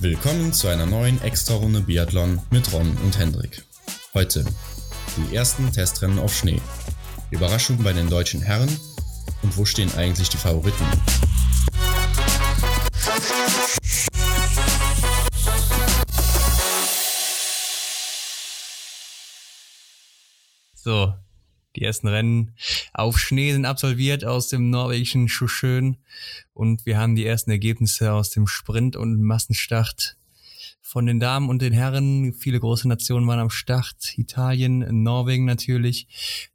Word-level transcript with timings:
Willkommen 0.00 0.54
zu 0.54 0.68
einer 0.68 0.86
neuen 0.86 1.20
Extra-Runde 1.20 1.82
Biathlon 1.82 2.40
mit 2.50 2.72
Ron 2.72 2.96
und 3.04 3.18
Hendrik. 3.18 3.62
Heute 4.14 4.46
die 5.18 5.36
ersten 5.36 5.70
Testrennen 5.70 6.18
auf 6.18 6.34
Schnee. 6.34 6.62
Überraschung 7.30 7.82
bei 7.82 7.92
den 7.92 8.08
deutschen 8.08 8.40
Herren 8.40 8.74
und 9.42 9.58
wo 9.58 9.66
stehen 9.66 9.94
eigentlich 9.94 10.30
die 10.30 10.38
Favoriten? 10.38 10.86
So, 20.74 21.12
die 21.76 21.84
ersten 21.84 22.08
Rennen 22.08 22.52
auf 22.92 23.18
Schnee 23.18 23.52
sind 23.52 23.66
absolviert 23.66 24.24
aus 24.24 24.48
dem 24.48 24.70
norwegischen 24.70 25.28
Schuschön 25.28 25.98
und 26.54 26.86
wir 26.86 26.98
haben 26.98 27.14
die 27.14 27.26
ersten 27.26 27.50
Ergebnisse 27.50 28.12
aus 28.12 28.30
dem 28.30 28.46
Sprint 28.46 28.96
und 28.96 29.22
Massenstart 29.22 30.16
von 30.80 31.04
den 31.04 31.20
Damen 31.20 31.50
und 31.50 31.60
den 31.62 31.72
Herren. 31.72 32.32
Viele 32.32 32.60
große 32.60 32.88
Nationen 32.88 33.26
waren 33.26 33.40
am 33.40 33.50
Start. 33.50 34.16
Italien, 34.16 35.02
Norwegen 35.02 35.44
natürlich, 35.44 36.06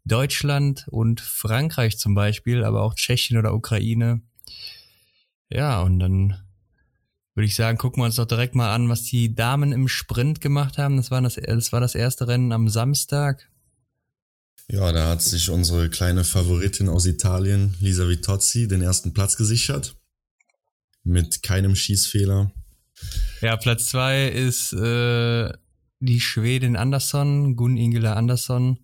Deutschland 0.05 0.88
und 0.90 1.22
Frankreich 1.22 1.98
zum 1.98 2.16
Beispiel, 2.16 2.63
aber 2.63 2.82
auch 2.82 2.96
Tschechien 2.96 3.38
oder 3.38 3.54
Ukraine. 3.54 4.22
Ja, 5.49 5.82
und 5.82 5.99
dann 5.99 6.38
würde 7.35 7.46
ich 7.46 7.55
sagen, 7.55 7.77
gucken 7.77 8.02
wir 8.02 8.05
uns 8.05 8.16
doch 8.16 8.26
direkt 8.26 8.55
mal 8.55 8.74
an, 8.74 8.88
was 8.90 9.04
die 9.04 9.35
Damen 9.35 9.74
im 9.74 9.88
Sprint 9.88 10.41
gemacht 10.41 10.77
haben. 10.77 10.96
Das 10.98 11.12
war 11.12 11.22
das, 11.22 11.35
das 11.35 11.74
war 11.74 11.82
das 11.82 11.94
erste 11.94 12.27
Rennen 12.27 12.54
am 12.54 12.70
Samstag. 12.70 13.51
Ja, 14.72 14.94
da 14.94 15.10
hat 15.10 15.22
sich 15.22 15.50
unsere 15.50 15.90
kleine 15.90 16.24
Favoritin 16.24 16.88
aus 16.88 17.06
Italien, 17.06 17.76
Lisa 17.82 18.08
Vitozzi, 18.08 18.70
den 18.70 18.82
ersten 18.82 19.12
Platz 19.12 19.36
gesichert. 19.36 19.98
Mit 21.04 21.44
keinem 21.44 21.76
Schießfehler. 21.76 22.54
Ja, 23.42 23.58
Platz 23.58 23.88
zwei 23.88 24.30
ist 24.30 24.72
äh, 24.72 25.52
die 26.00 26.22
Schwedin 26.22 26.78
Andersson, 26.78 27.58
Gun 27.58 27.76
Ingela 27.76 28.13
Andersson. 28.13 28.80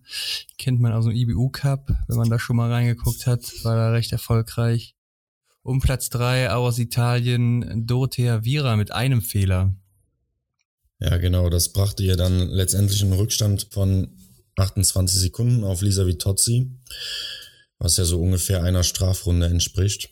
Kennt 0.58 0.78
man 0.78 0.92
aus 0.92 1.06
dem 1.06 1.14
IBU 1.14 1.48
Cup, 1.48 1.90
wenn 2.06 2.18
man 2.18 2.28
da 2.28 2.38
schon 2.38 2.56
mal 2.56 2.70
reingeguckt 2.70 3.26
hat, 3.26 3.50
war 3.62 3.76
da 3.76 3.90
recht 3.90 4.12
erfolgreich. 4.12 4.94
Um 5.62 5.80
Platz 5.80 6.10
drei 6.10 6.52
auch 6.52 6.66
aus 6.66 6.78
Italien 6.78 7.86
Dorothea 7.86 8.44
Vira 8.44 8.76
mit 8.76 8.92
einem 8.92 9.22
Fehler. 9.22 9.74
Ja, 11.00 11.16
genau, 11.16 11.48
das 11.48 11.72
brachte 11.72 12.02
ihr 12.02 12.16
dann 12.16 12.40
letztendlich 12.50 13.02
einen 13.02 13.14
Rückstand 13.14 13.68
von 13.70 14.18
28 14.58 15.18
Sekunden 15.18 15.64
auf 15.64 15.82
Lisa 15.82 16.06
Vitozzi, 16.06 16.70
was 17.78 17.96
ja 17.96 18.04
so 18.04 18.20
ungefähr 18.20 18.62
einer 18.62 18.82
Strafrunde 18.82 19.46
entspricht. 19.46 20.10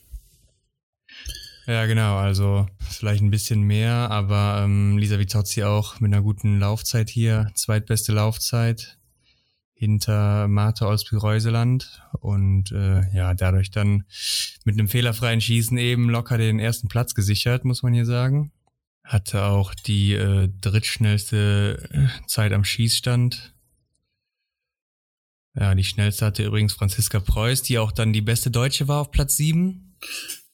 Ja, 1.67 1.85
genau, 1.85 2.15
also 2.15 2.65
vielleicht 2.89 3.21
ein 3.21 3.29
bisschen 3.29 3.61
mehr, 3.61 4.09
aber 4.09 4.61
ähm, 4.63 4.97
Lisa 4.97 5.19
Vitozzi 5.19 5.63
auch 5.63 5.99
mit 5.99 6.13
einer 6.13 6.23
guten 6.23 6.59
Laufzeit 6.59 7.09
hier, 7.09 7.51
zweitbeste 7.55 8.13
Laufzeit 8.13 8.97
hinter 9.73 10.47
Martha 10.47 10.87
Olsby-Reuseland 10.87 12.01
und 12.19 12.71
äh, 12.71 13.13
ja, 13.13 13.33
dadurch 13.33 13.69
dann 13.69 14.05
mit 14.63 14.79
einem 14.79 14.87
fehlerfreien 14.87 15.41
Schießen 15.41 15.77
eben 15.77 16.09
locker 16.09 16.37
den 16.37 16.59
ersten 16.59 16.87
Platz 16.87 17.13
gesichert, 17.13 17.65
muss 17.65 17.83
man 17.83 17.93
hier 17.93 18.05
sagen. 18.05 18.51
Hatte 19.03 19.43
auch 19.43 19.75
die 19.75 20.13
äh, 20.13 20.49
drittschnellste 20.61 21.89
äh, 21.91 22.27
Zeit 22.27 22.53
am 22.53 22.63
Schießstand 22.63 23.53
ja, 25.59 25.73
die 25.73 25.83
schnellste 25.83 26.25
hatte 26.25 26.43
übrigens 26.43 26.73
Franziska 26.73 27.19
Preuß, 27.19 27.63
die 27.63 27.79
auch 27.79 27.91
dann 27.91 28.13
die 28.13 28.21
beste 28.21 28.51
Deutsche 28.51 28.87
war 28.87 29.01
auf 29.01 29.11
Platz 29.11 29.37
7. 29.37 29.97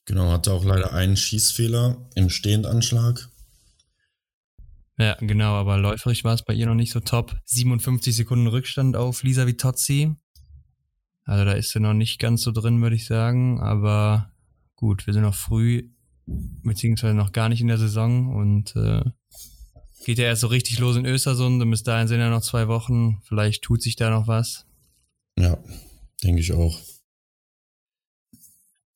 Genau, 0.06 0.32
hatte 0.32 0.54
auch 0.54 0.64
leider 0.64 0.94
einen 0.94 1.18
Schießfehler 1.18 2.10
im 2.16 2.30
Stehendanschlag. 2.30 3.30
Ja, 4.98 5.18
genau, 5.20 5.56
aber 5.56 5.78
läuferig 5.78 6.24
war 6.24 6.34
es 6.34 6.44
bei 6.44 6.54
ihr 6.54 6.68
noch 6.68 6.76
nicht 6.76 6.92
so 6.92 7.00
top. 7.00 7.36
57 7.46 8.16
Sekunden 8.16 8.48
Rückstand 8.48 8.96
auf 8.96 9.24
Lisa 9.24 9.46
Vitozzi. 9.46 10.16
Also 11.26 11.46
da 11.46 11.54
ist 11.54 11.72
sie 11.72 11.80
noch 11.80 11.94
nicht 11.94 12.20
ganz 12.20 12.42
so 12.42 12.52
drin, 12.52 12.82
würde 12.82 12.96
ich 12.96 13.06
sagen. 13.06 13.60
Aber 13.60 14.32
gut, 14.76 15.06
wir 15.06 15.14
sind 15.14 15.24
noch 15.24 15.36
früh, 15.36 15.90
beziehungsweise 16.26 17.14
noch 17.14 17.32
gar 17.32 17.50
nicht 17.50 17.62
in 17.62 17.68
der 17.68 17.78
Saison 17.78 18.34
und 18.36 18.76
äh, 18.76 19.04
geht 20.06 20.18
ja 20.18 20.26
erst 20.26 20.42
so 20.42 20.48
richtig 20.48 20.80
los 20.80 20.96
in 20.96 21.06
Östersund 21.06 21.62
und 21.62 21.72
bis 21.72 21.84
dahin 21.84 22.08
sind 22.08 22.20
ja 22.20 22.30
noch 22.30 22.42
zwei 22.42 22.68
Wochen. 22.68 23.22
Vielleicht 23.24 23.64
tut 23.64 23.82
sich 23.82 23.96
da 23.96 24.10
noch 24.10 24.28
was. 24.28 24.66
Ja, 25.40 25.58
denke 26.24 26.42
ich 26.42 26.54
auch. 26.54 26.80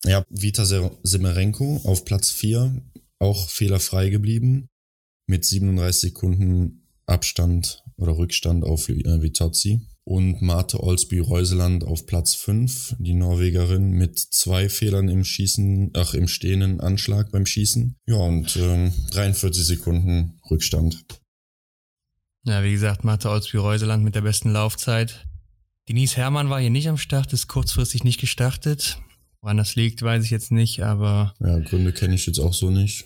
Ja, 0.05 0.23
Vita 0.29 0.65
Semerenko 1.03 1.81
auf 1.83 2.05
Platz 2.05 2.31
4, 2.31 2.81
auch 3.19 3.49
fehlerfrei 3.49 4.09
geblieben, 4.09 4.69
mit 5.27 5.43
37 5.43 6.01
Sekunden 6.01 6.87
Abstand 7.05 7.83
oder 7.97 8.17
Rückstand 8.17 8.63
auf 8.63 8.89
äh, 8.89 9.21
Vitozzi. 9.21 9.81
Und 10.03 10.41
Marte 10.41 10.81
Olsby 10.81 11.19
Reuseland 11.19 11.83
auf 11.83 12.05
Platz 12.05 12.33
5, 12.35 12.95
die 12.97 13.13
Norwegerin 13.13 13.91
mit 13.91 14.17
zwei 14.17 14.69
Fehlern 14.69 15.09
im 15.09 15.25
Schießen, 15.25 15.91
ach, 15.95 16.13
im 16.13 16.29
stehenden 16.29 16.79
Anschlag 16.79 17.29
beim 17.29 17.45
Schießen. 17.45 17.97
Ja, 18.05 18.15
und 18.15 18.55
äh, 18.55 18.89
43 19.11 19.65
Sekunden 19.65 20.39
Rückstand. 20.49 21.03
Ja, 22.45 22.63
wie 22.63 22.71
gesagt, 22.71 23.03
Marte 23.03 23.29
Olsby 23.29 23.57
Reuseland 23.57 24.05
mit 24.05 24.15
der 24.15 24.21
besten 24.21 24.51
Laufzeit. 24.51 25.26
Denise 25.89 26.17
Herrmann 26.17 26.49
war 26.49 26.59
hier 26.59 26.69
nicht 26.69 26.89
am 26.89 26.97
Start, 26.97 27.31
ist 27.31 27.47
kurzfristig 27.47 28.03
nicht 28.03 28.19
gestartet. 28.19 28.99
Woran 29.41 29.57
das 29.57 29.75
liegt, 29.75 30.01
weiß 30.01 30.25
ich 30.25 30.31
jetzt 30.31 30.51
nicht, 30.51 30.83
aber. 30.83 31.33
Ja, 31.39 31.59
Gründe 31.59 31.93
kenne 31.93 32.15
ich 32.15 32.25
jetzt 32.25 32.39
auch 32.39 32.53
so 32.53 32.69
nicht. 32.69 33.05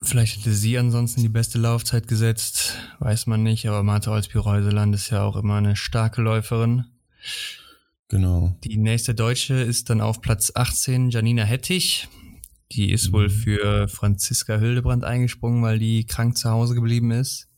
Vielleicht 0.00 0.38
hätte 0.38 0.52
sie 0.52 0.78
ansonsten 0.78 1.22
die 1.22 1.28
beste 1.28 1.58
Laufzeit 1.58 2.06
gesetzt, 2.06 2.76
weiß 2.98 3.26
man 3.26 3.42
nicht, 3.42 3.66
aber 3.66 3.82
Martha 3.82 4.12
Olsby-Reuseland 4.12 4.94
ist 4.94 5.10
ja 5.10 5.24
auch 5.24 5.36
immer 5.36 5.56
eine 5.56 5.76
starke 5.76 6.22
Läuferin. 6.22 6.84
Genau. 8.08 8.56
Die 8.64 8.76
nächste 8.76 9.14
Deutsche 9.14 9.54
ist 9.54 9.90
dann 9.90 10.00
auf 10.00 10.20
Platz 10.20 10.52
18 10.54 11.10
Janina 11.10 11.44
Hettich. 11.44 12.08
Die 12.72 12.92
ist 12.92 13.08
mhm. 13.08 13.12
wohl 13.12 13.30
für 13.30 13.88
Franziska 13.88 14.58
Hildebrand 14.58 15.04
eingesprungen, 15.04 15.62
weil 15.62 15.78
die 15.78 16.04
krank 16.04 16.36
zu 16.36 16.50
Hause 16.50 16.74
geblieben 16.74 17.10
ist. 17.10 17.48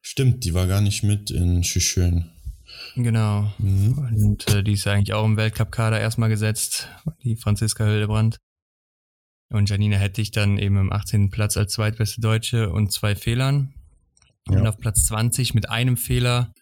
Stimmt, 0.00 0.44
die 0.44 0.54
war 0.54 0.66
gar 0.66 0.80
nicht 0.80 1.02
mit 1.02 1.30
in 1.30 1.64
Schüschön. 1.64 2.30
Genau. 2.96 3.52
Mhm. 3.58 3.98
Und 3.98 4.48
äh, 4.50 4.62
die 4.62 4.72
ist 4.72 4.86
eigentlich 4.86 5.12
auch 5.14 5.24
im 5.24 5.36
Weltcup-Kader 5.36 6.00
erstmal 6.00 6.28
gesetzt, 6.28 6.88
die 7.22 7.36
Franziska 7.36 7.84
Hildebrand. 7.84 8.38
Und 9.50 9.68
Janina 9.70 9.96
hätte 9.96 10.20
ich 10.20 10.30
dann 10.30 10.58
eben 10.58 10.76
im 10.76 10.92
18. 10.92 11.30
Platz 11.30 11.56
als 11.56 11.72
zweitbeste 11.72 12.20
Deutsche 12.20 12.70
und 12.70 12.92
zwei 12.92 13.14
Fehlern. 13.14 13.74
Ja. 14.48 14.58
Und 14.58 14.66
auf 14.66 14.78
Platz 14.78 15.06
20 15.06 15.54
mit 15.54 15.68
einem 15.68 15.96
Fehler 15.96 16.52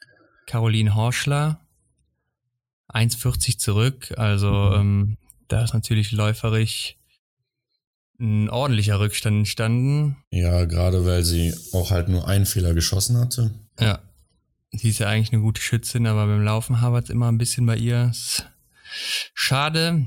Caroline 0.46 0.94
Horschler. 0.94 1.60
1,40 2.92 3.58
zurück. 3.58 4.12
Also 4.16 4.50
mhm. 4.52 4.80
ähm, 4.80 5.16
da 5.48 5.64
ist 5.64 5.74
natürlich 5.74 6.12
läuferig 6.12 6.98
ein 8.20 8.48
ordentlicher 8.50 9.00
Rückstand 9.00 9.38
entstanden. 9.38 10.16
Ja, 10.30 10.64
gerade 10.64 11.04
weil 11.04 11.24
sie 11.24 11.54
auch 11.72 11.90
halt 11.90 12.08
nur 12.08 12.28
einen 12.28 12.46
Fehler 12.46 12.74
geschossen 12.74 13.16
hatte. 13.18 13.50
Ja, 13.80 14.00
Sie 14.72 14.88
ist 14.88 14.98
ja 14.98 15.08
eigentlich 15.08 15.32
eine 15.32 15.42
gute 15.42 15.60
Schützin, 15.60 16.06
aber 16.06 16.26
beim 16.26 16.42
Laufen 16.42 16.80
habert 16.80 17.04
es 17.04 17.10
immer 17.10 17.30
ein 17.30 17.38
bisschen 17.38 17.66
bei 17.66 17.76
ihr. 17.76 18.12
Schade. 19.34 20.06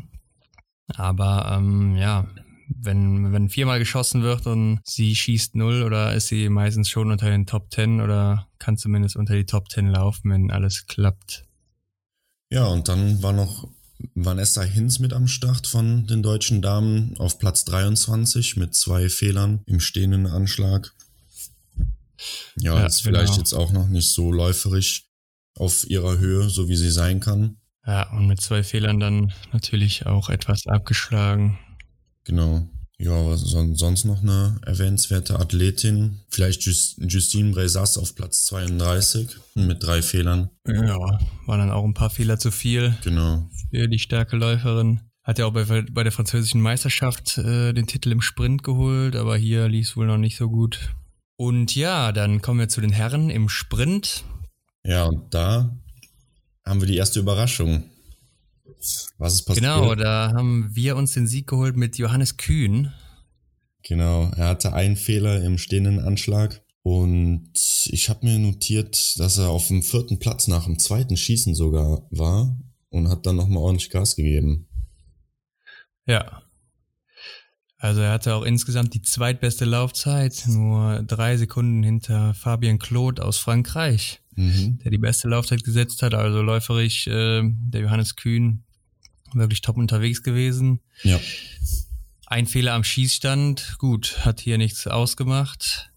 Aber 0.87 1.55
ähm, 1.55 1.95
ja, 1.95 2.27
wenn, 2.67 3.31
wenn 3.31 3.49
viermal 3.49 3.79
geschossen 3.79 4.23
wird 4.23 4.47
und 4.47 4.79
sie 4.83 5.15
schießt 5.15 5.55
null 5.55 5.83
oder 5.83 6.13
ist 6.13 6.27
sie 6.27 6.49
meistens 6.49 6.89
schon 6.89 7.11
unter 7.11 7.29
den 7.29 7.45
Top 7.45 7.69
Ten 7.69 8.01
oder 8.01 8.47
kann 8.59 8.77
zumindest 8.77 9.15
unter 9.15 9.35
die 9.35 9.45
Top 9.45 9.69
Ten 9.69 9.87
laufen, 9.87 10.31
wenn 10.31 10.51
alles 10.51 10.87
klappt. 10.87 11.45
Ja, 12.49 12.65
und 12.65 12.87
dann 12.87 13.21
war 13.21 13.33
noch 13.33 13.67
Vanessa 14.13 14.61
Hinz 14.61 14.99
mit 14.99 15.13
am 15.13 15.27
Start 15.27 15.67
von 15.67 16.05
den 16.07 16.21
deutschen 16.21 16.61
Damen 16.61 17.15
auf 17.17 17.39
Platz 17.39 17.65
23 17.65 18.57
mit 18.57 18.75
zwei 18.75 19.09
Fehlern 19.09 19.61
im 19.65 19.79
stehenden 19.79 20.27
Anschlag. 20.27 20.93
Ja, 22.57 22.79
ja 22.79 22.85
ist 22.85 23.01
vielleicht 23.01 23.33
genau. 23.33 23.37
jetzt 23.37 23.53
auch 23.53 23.71
noch 23.71 23.87
nicht 23.87 24.11
so 24.11 24.31
läuferisch 24.31 25.09
auf 25.57 25.89
ihrer 25.89 26.17
Höhe, 26.17 26.49
so 26.49 26.67
wie 26.69 26.75
sie 26.75 26.91
sein 26.91 27.19
kann. 27.19 27.57
Ja, 27.85 28.11
und 28.13 28.27
mit 28.27 28.41
zwei 28.41 28.63
Fehlern 28.63 28.99
dann 28.99 29.33
natürlich 29.53 30.05
auch 30.05 30.29
etwas 30.29 30.65
abgeschlagen. 30.67 31.57
Genau. 32.23 32.67
Ja, 32.97 33.11
was 33.27 33.41
sonst 33.41 34.05
noch 34.05 34.21
eine 34.21 34.57
erwähnenswerte 34.65 35.37
Athletin? 35.37 36.21
Vielleicht 36.29 36.63
Just, 36.63 36.97
Justine 36.99 37.51
Bresas 37.51 37.97
auf 37.97 38.15
Platz 38.15 38.45
32 38.45 39.29
mit 39.55 39.83
drei 39.83 40.01
Fehlern. 40.01 40.49
Ja, 40.65 40.97
waren 41.45 41.59
dann 41.59 41.71
auch 41.71 41.83
ein 41.83 41.93
paar 41.93 42.09
Fehler 42.09 42.39
zu 42.39 42.51
viel. 42.51 42.95
Genau. 43.03 43.49
Für 43.69 43.89
die 43.89 43.99
starke 43.99 44.37
Läuferin. 44.37 45.01
Hat 45.23 45.39
ja 45.39 45.45
auch 45.45 45.53
bei, 45.53 45.65
bei 45.65 46.03
der 46.03 46.11
französischen 46.11 46.61
Meisterschaft 46.61 47.37
äh, 47.37 47.73
den 47.73 47.87
Titel 47.87 48.11
im 48.11 48.21
Sprint 48.21 48.63
geholt, 48.63 49.15
aber 49.15 49.35
hier 49.35 49.67
lief 49.67 49.89
es 49.89 49.97
wohl 49.97 50.05
noch 50.05 50.17
nicht 50.17 50.37
so 50.37 50.49
gut. 50.49 50.93
Und 51.37 51.75
ja, 51.75 52.11
dann 52.11 52.41
kommen 52.41 52.59
wir 52.59 52.69
zu 52.69 52.81
den 52.81 52.91
Herren 52.91 53.29
im 53.29 53.49
Sprint. 53.49 54.23
Ja, 54.83 55.05
und 55.05 55.33
da 55.33 55.77
haben 56.65 56.79
wir 56.79 56.87
die 56.87 56.97
erste 56.97 57.19
Überraschung. 57.19 57.89
Was 59.17 59.33
ist 59.33 59.43
passiert? 59.43 59.65
Genau, 59.65 59.95
da 59.95 60.31
haben 60.33 60.69
wir 60.73 60.95
uns 60.95 61.13
den 61.13 61.27
Sieg 61.27 61.47
geholt 61.47 61.75
mit 61.75 61.97
Johannes 61.97 62.37
Kühn. 62.37 62.93
Genau, 63.83 64.31
er 64.35 64.49
hatte 64.49 64.73
einen 64.73 64.95
Fehler 64.95 65.43
im 65.43 65.57
stehenden 65.57 65.99
Anschlag 65.99 66.63
und 66.81 67.51
ich 67.85 68.09
habe 68.09 68.25
mir 68.25 68.39
notiert, 68.39 69.19
dass 69.19 69.37
er 69.37 69.49
auf 69.49 69.67
dem 69.67 69.83
vierten 69.83 70.19
Platz 70.19 70.47
nach 70.47 70.65
dem 70.65 70.79
zweiten 70.79 71.17
Schießen 71.17 71.53
sogar 71.55 72.07
war 72.11 72.57
und 72.89 73.09
hat 73.09 73.25
dann 73.25 73.35
nochmal 73.35 73.63
ordentlich 73.63 73.89
Gas 73.89 74.15
gegeben. 74.15 74.67
Ja. 76.05 76.44
Also 77.77 78.01
er 78.01 78.11
hatte 78.13 78.33
auch 78.35 78.43
insgesamt 78.43 78.93
die 78.93 79.01
zweitbeste 79.01 79.65
Laufzeit, 79.65 80.43
nur 80.47 81.03
drei 81.03 81.35
Sekunden 81.37 81.83
hinter 81.83 82.33
Fabien 82.33 82.79
Claude 82.79 83.23
aus 83.23 83.37
Frankreich, 83.37 84.21
Mhm. 84.35 84.79
der 84.83 84.91
die 84.91 84.97
beste 84.97 85.27
Laufzeit 85.27 85.63
gesetzt 85.63 86.01
hat. 86.01 86.13
Also 86.13 86.41
läuferisch 86.41 87.07
äh, 87.07 87.41
der 87.43 87.81
Johannes 87.81 88.15
Kühn 88.15 88.63
wirklich 89.33 89.61
top 89.61 89.77
unterwegs 89.77 90.23
gewesen. 90.23 90.79
Ja, 91.03 91.19
Ein 92.27 92.47
Fehler 92.47 92.73
am 92.73 92.83
Schießstand, 92.83 93.75
gut, 93.77 94.19
hat 94.25 94.39
hier 94.39 94.57
nichts 94.57 94.87
ausgemacht. 94.87 95.91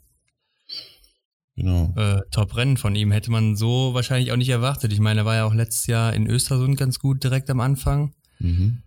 genau. 1.57 1.93
Äh, 1.97 2.21
Top-Rennen 2.31 2.77
von 2.77 2.95
ihm 2.95 3.11
hätte 3.13 3.31
man 3.31 3.57
so 3.57 3.95
wahrscheinlich 3.95 4.31
auch 4.33 4.37
nicht 4.37 4.49
erwartet. 4.51 4.93
Ich 4.93 5.01
meine, 5.01 5.21
er 5.21 5.27
war 5.27 5.37
ja 5.37 5.45
auch 5.45 5.55
letztes 5.55 5.87
Jahr 5.87 6.13
in 6.13 6.27
Östersund 6.27 6.77
ganz 6.77 6.99
gut 6.99 7.23
direkt 7.25 7.49
am 7.51 7.61
Anfang. 7.61 8.15
Mhm. 8.41 8.83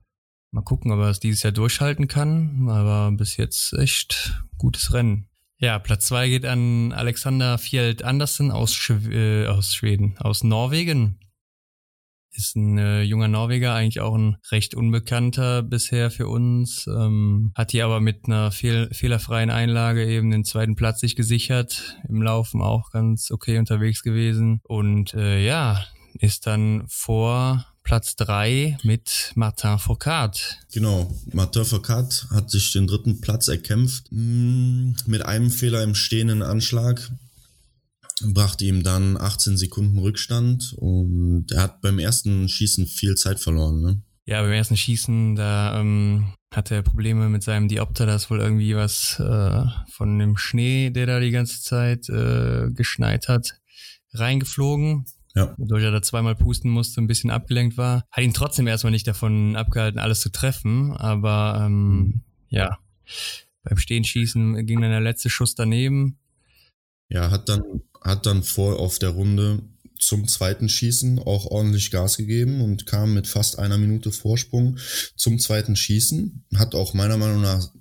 Mal 0.51 0.63
gucken, 0.63 0.91
ob 0.91 0.99
er 0.99 1.09
es 1.09 1.21
dieses 1.21 1.43
Jahr 1.43 1.53
durchhalten 1.53 2.07
kann. 2.07 2.67
Aber 2.69 3.11
bis 3.15 3.37
jetzt 3.37 3.73
echt 3.73 4.43
gutes 4.57 4.93
Rennen. 4.93 5.27
Ja, 5.57 5.79
Platz 5.79 6.07
zwei 6.07 6.27
geht 6.27 6.45
an 6.45 6.91
Alexander 6.91 7.57
Fjeld 7.57 8.03
Andersen 8.03 8.51
aus, 8.51 8.73
Schw 8.73 9.13
äh, 9.13 9.47
aus 9.47 9.75
Schweden, 9.75 10.17
aus 10.17 10.43
Norwegen. 10.43 11.19
Ist 12.33 12.55
ein 12.55 12.77
äh, 12.77 13.01
junger 13.03 13.27
Norweger, 13.27 13.73
eigentlich 13.73 14.01
auch 14.01 14.15
ein 14.15 14.37
recht 14.51 14.73
unbekannter 14.73 15.61
bisher 15.63 16.09
für 16.11 16.27
uns. 16.27 16.87
Ähm, 16.87 17.51
hat 17.55 17.71
hier 17.71 17.85
aber 17.85 17.99
mit 17.99 18.25
einer 18.25 18.51
fehl 18.51 18.89
fehlerfreien 18.91 19.49
Einlage 19.49 20.05
eben 20.05 20.31
den 20.31 20.45
zweiten 20.45 20.75
Platz 20.75 21.01
sich 21.01 21.15
gesichert. 21.15 21.97
Im 22.09 22.21
Laufen 22.21 22.61
auch 22.61 22.91
ganz 22.91 23.31
okay 23.31 23.57
unterwegs 23.57 24.01
gewesen. 24.01 24.61
Und 24.63 25.13
äh, 25.13 25.45
ja, 25.45 25.85
ist 26.13 26.47
dann 26.47 26.85
vor 26.87 27.70
Platz 27.91 28.15
drei 28.15 28.77
mit 28.83 29.33
Martin 29.35 29.77
Foucault. 29.77 30.59
Genau, 30.71 31.13
Martin 31.33 31.65
Foucault 31.65 32.25
hat 32.29 32.49
sich 32.49 32.71
den 32.71 32.87
dritten 32.87 33.19
Platz 33.19 33.49
erkämpft 33.49 34.05
mm, 34.11 34.93
mit 35.07 35.25
einem 35.25 35.51
Fehler 35.51 35.83
im 35.83 35.93
stehenden 35.93 36.41
Anschlag. 36.41 37.11
Brachte 38.23 38.63
ihm 38.63 38.83
dann 38.83 39.17
18 39.17 39.57
Sekunden 39.57 39.99
Rückstand 39.99 40.73
und 40.77 41.51
er 41.51 41.63
hat 41.63 41.81
beim 41.81 41.99
ersten 41.99 42.47
Schießen 42.47 42.87
viel 42.87 43.15
Zeit 43.15 43.41
verloren. 43.41 43.81
Ne? 43.81 44.01
Ja, 44.25 44.41
beim 44.41 44.53
ersten 44.53 44.77
Schießen, 44.77 45.35
da 45.35 45.77
ähm, 45.77 46.31
hatte 46.53 46.75
er 46.75 46.83
Probleme 46.83 47.27
mit 47.27 47.43
seinem 47.43 47.67
Diopter, 47.67 48.05
da 48.05 48.15
ist 48.15 48.29
wohl 48.29 48.39
irgendwie 48.39 48.73
was 48.73 49.19
äh, 49.19 49.65
von 49.89 50.17
dem 50.17 50.37
Schnee, 50.37 50.91
der 50.91 51.07
da 51.07 51.19
die 51.19 51.31
ganze 51.31 51.61
Zeit 51.61 52.07
äh, 52.07 52.69
geschneit 52.71 53.27
hat, 53.27 53.59
reingeflogen. 54.13 55.07
Ja. 55.35 55.53
Wodurch 55.57 55.83
er 55.83 55.91
da 55.91 56.01
zweimal 56.01 56.35
pusten 56.35 56.69
musste, 56.69 57.01
ein 57.01 57.07
bisschen 57.07 57.31
abgelenkt 57.31 57.77
war. 57.77 58.05
Hat 58.11 58.23
ihn 58.23 58.33
trotzdem 58.33 58.67
erstmal 58.67 58.91
nicht 58.91 59.07
davon 59.07 59.55
abgehalten, 59.55 59.99
alles 59.99 60.21
zu 60.21 60.29
treffen, 60.29 60.91
aber 60.91 61.63
ähm, 61.65 62.21
ja, 62.49 62.79
beim 63.63 63.77
Stehenschießen 63.77 64.65
ging 64.65 64.81
dann 64.81 64.91
der 64.91 65.01
letzte 65.01 65.29
Schuss 65.29 65.55
daneben. 65.55 66.17
Ja, 67.09 67.31
hat 67.31 67.49
dann, 67.49 67.61
hat 68.03 68.25
dann 68.25 68.43
vor 68.43 68.79
auf 68.79 68.99
der 68.99 69.09
Runde 69.09 69.61
zum 69.99 70.27
zweiten 70.27 70.67
Schießen 70.67 71.19
auch 71.19 71.45
ordentlich 71.45 71.91
Gas 71.91 72.17
gegeben 72.17 72.61
und 72.61 72.85
kam 72.85 73.13
mit 73.13 73.27
fast 73.27 73.59
einer 73.59 73.77
Minute 73.77 74.11
Vorsprung 74.11 74.77
zum 75.15 75.37
zweiten 75.39 75.75
Schießen. 75.75 76.45
Hat 76.55 76.73
auch 76.73 76.93
meiner 76.93 77.17
Meinung 77.17 77.41
nach 77.41 77.71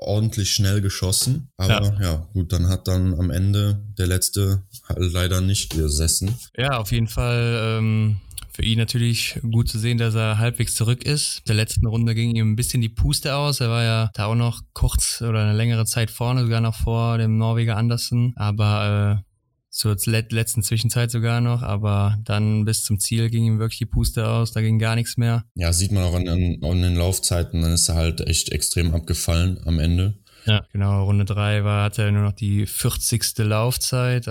ordentlich 0.00 0.50
schnell 0.50 0.80
geschossen. 0.80 1.50
Aber 1.56 1.94
ja, 1.98 2.02
ja 2.02 2.26
gut, 2.32 2.52
dann 2.52 2.68
hat 2.68 2.88
dann 2.88 3.14
am 3.18 3.30
Ende 3.30 3.82
der 3.98 4.06
letzte 4.06 4.62
halt 4.88 5.12
leider 5.12 5.40
nicht 5.40 5.70
gesessen. 5.70 6.34
Ja, 6.56 6.78
auf 6.78 6.92
jeden 6.92 7.08
Fall 7.08 7.78
ähm, 7.78 8.20
für 8.52 8.62
ihn 8.62 8.78
natürlich 8.78 9.38
gut 9.50 9.68
zu 9.68 9.78
sehen, 9.78 9.98
dass 9.98 10.14
er 10.14 10.38
halbwegs 10.38 10.74
zurück 10.74 11.04
ist. 11.04 11.42
Der 11.48 11.54
letzten 11.54 11.86
Runde 11.86 12.14
ging 12.14 12.34
ihm 12.34 12.52
ein 12.52 12.56
bisschen 12.56 12.80
die 12.80 12.88
Puste 12.88 13.34
aus. 13.34 13.60
Er 13.60 13.70
war 13.70 13.84
ja 13.84 14.10
da 14.14 14.26
auch 14.26 14.34
noch 14.34 14.60
kurz 14.74 15.22
oder 15.22 15.42
eine 15.42 15.56
längere 15.56 15.86
Zeit 15.86 16.10
vorne, 16.10 16.42
sogar 16.42 16.60
noch 16.60 16.74
vor 16.74 17.18
dem 17.18 17.38
Norweger 17.38 17.76
Andersen. 17.76 18.34
Aber 18.36 19.22
äh, 19.24 19.29
zur 19.70 19.96
letzten 20.04 20.62
Zwischenzeit 20.64 21.10
sogar 21.12 21.40
noch, 21.40 21.62
aber 21.62 22.18
dann 22.24 22.64
bis 22.64 22.82
zum 22.82 22.98
Ziel 22.98 23.30
ging 23.30 23.44
ihm 23.44 23.58
wirklich 23.60 23.78
die 23.78 23.86
Puste 23.86 24.28
aus, 24.28 24.52
da 24.52 24.60
ging 24.60 24.80
gar 24.80 24.96
nichts 24.96 25.16
mehr. 25.16 25.44
Ja, 25.54 25.72
sieht 25.72 25.92
man 25.92 26.02
auch 26.02 26.14
an, 26.14 26.28
an, 26.28 26.82
den 26.82 26.96
Laufzeiten, 26.96 27.62
dann 27.62 27.72
ist 27.72 27.88
er 27.88 27.94
halt 27.94 28.20
echt 28.22 28.50
extrem 28.50 28.92
abgefallen 28.92 29.60
am 29.64 29.78
Ende. 29.78 30.18
Ja, 30.44 30.66
genau, 30.72 31.04
Runde 31.04 31.24
drei 31.24 31.64
war, 31.64 31.84
hatte 31.84 32.02
er 32.02 32.10
nur 32.10 32.22
noch 32.22 32.32
die 32.32 32.66
40. 32.66 33.38
Laufzeit. 33.38 34.26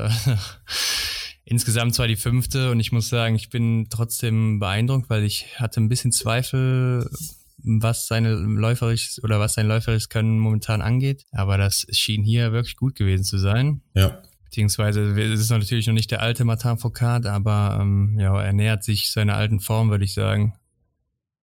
Insgesamt 1.46 1.96
zwar 1.96 2.08
die 2.08 2.16
fünfte 2.16 2.72
und 2.72 2.80
ich 2.80 2.92
muss 2.92 3.10
sagen, 3.10 3.36
ich 3.36 3.50
bin 3.50 3.88
trotzdem 3.90 4.60
beeindruckt, 4.60 5.10
weil 5.10 5.24
ich 5.24 5.60
hatte 5.60 5.80
ein 5.80 5.90
bisschen 5.90 6.12
Zweifel, 6.12 7.10
was 7.58 8.08
seine 8.08 8.34
läuferisch 8.34 9.20
oder 9.24 9.40
was 9.40 9.54
sein 9.54 9.68
läuferisches 9.68 10.10
Können 10.10 10.38
momentan 10.38 10.82
angeht. 10.82 11.26
Aber 11.32 11.58
das 11.58 11.88
schien 11.92 12.24
hier 12.24 12.52
wirklich 12.52 12.76
gut 12.76 12.96
gewesen 12.96 13.24
zu 13.24 13.38
sein. 13.38 13.82
Ja, 13.96 14.22
Beziehungsweise 14.50 15.02
es 15.12 15.42
ist 15.42 15.52
natürlich 15.52 15.86
noch 15.86 15.94
nicht 15.94 16.10
der 16.10 16.24
alte 16.24 16.44
Martin 16.44 16.80
Foucault, 16.80 17.28
aber 17.28 17.78
ähm, 17.80 18.18
ja, 18.20 18.42
er 18.42 18.52
nähert 18.52 18.84
sich 18.84 19.12
seiner 19.12 19.36
alten 19.36 19.60
Form, 19.60 19.92
würde 19.92 20.06
ich 20.06 20.16
sagen. 20.16 20.56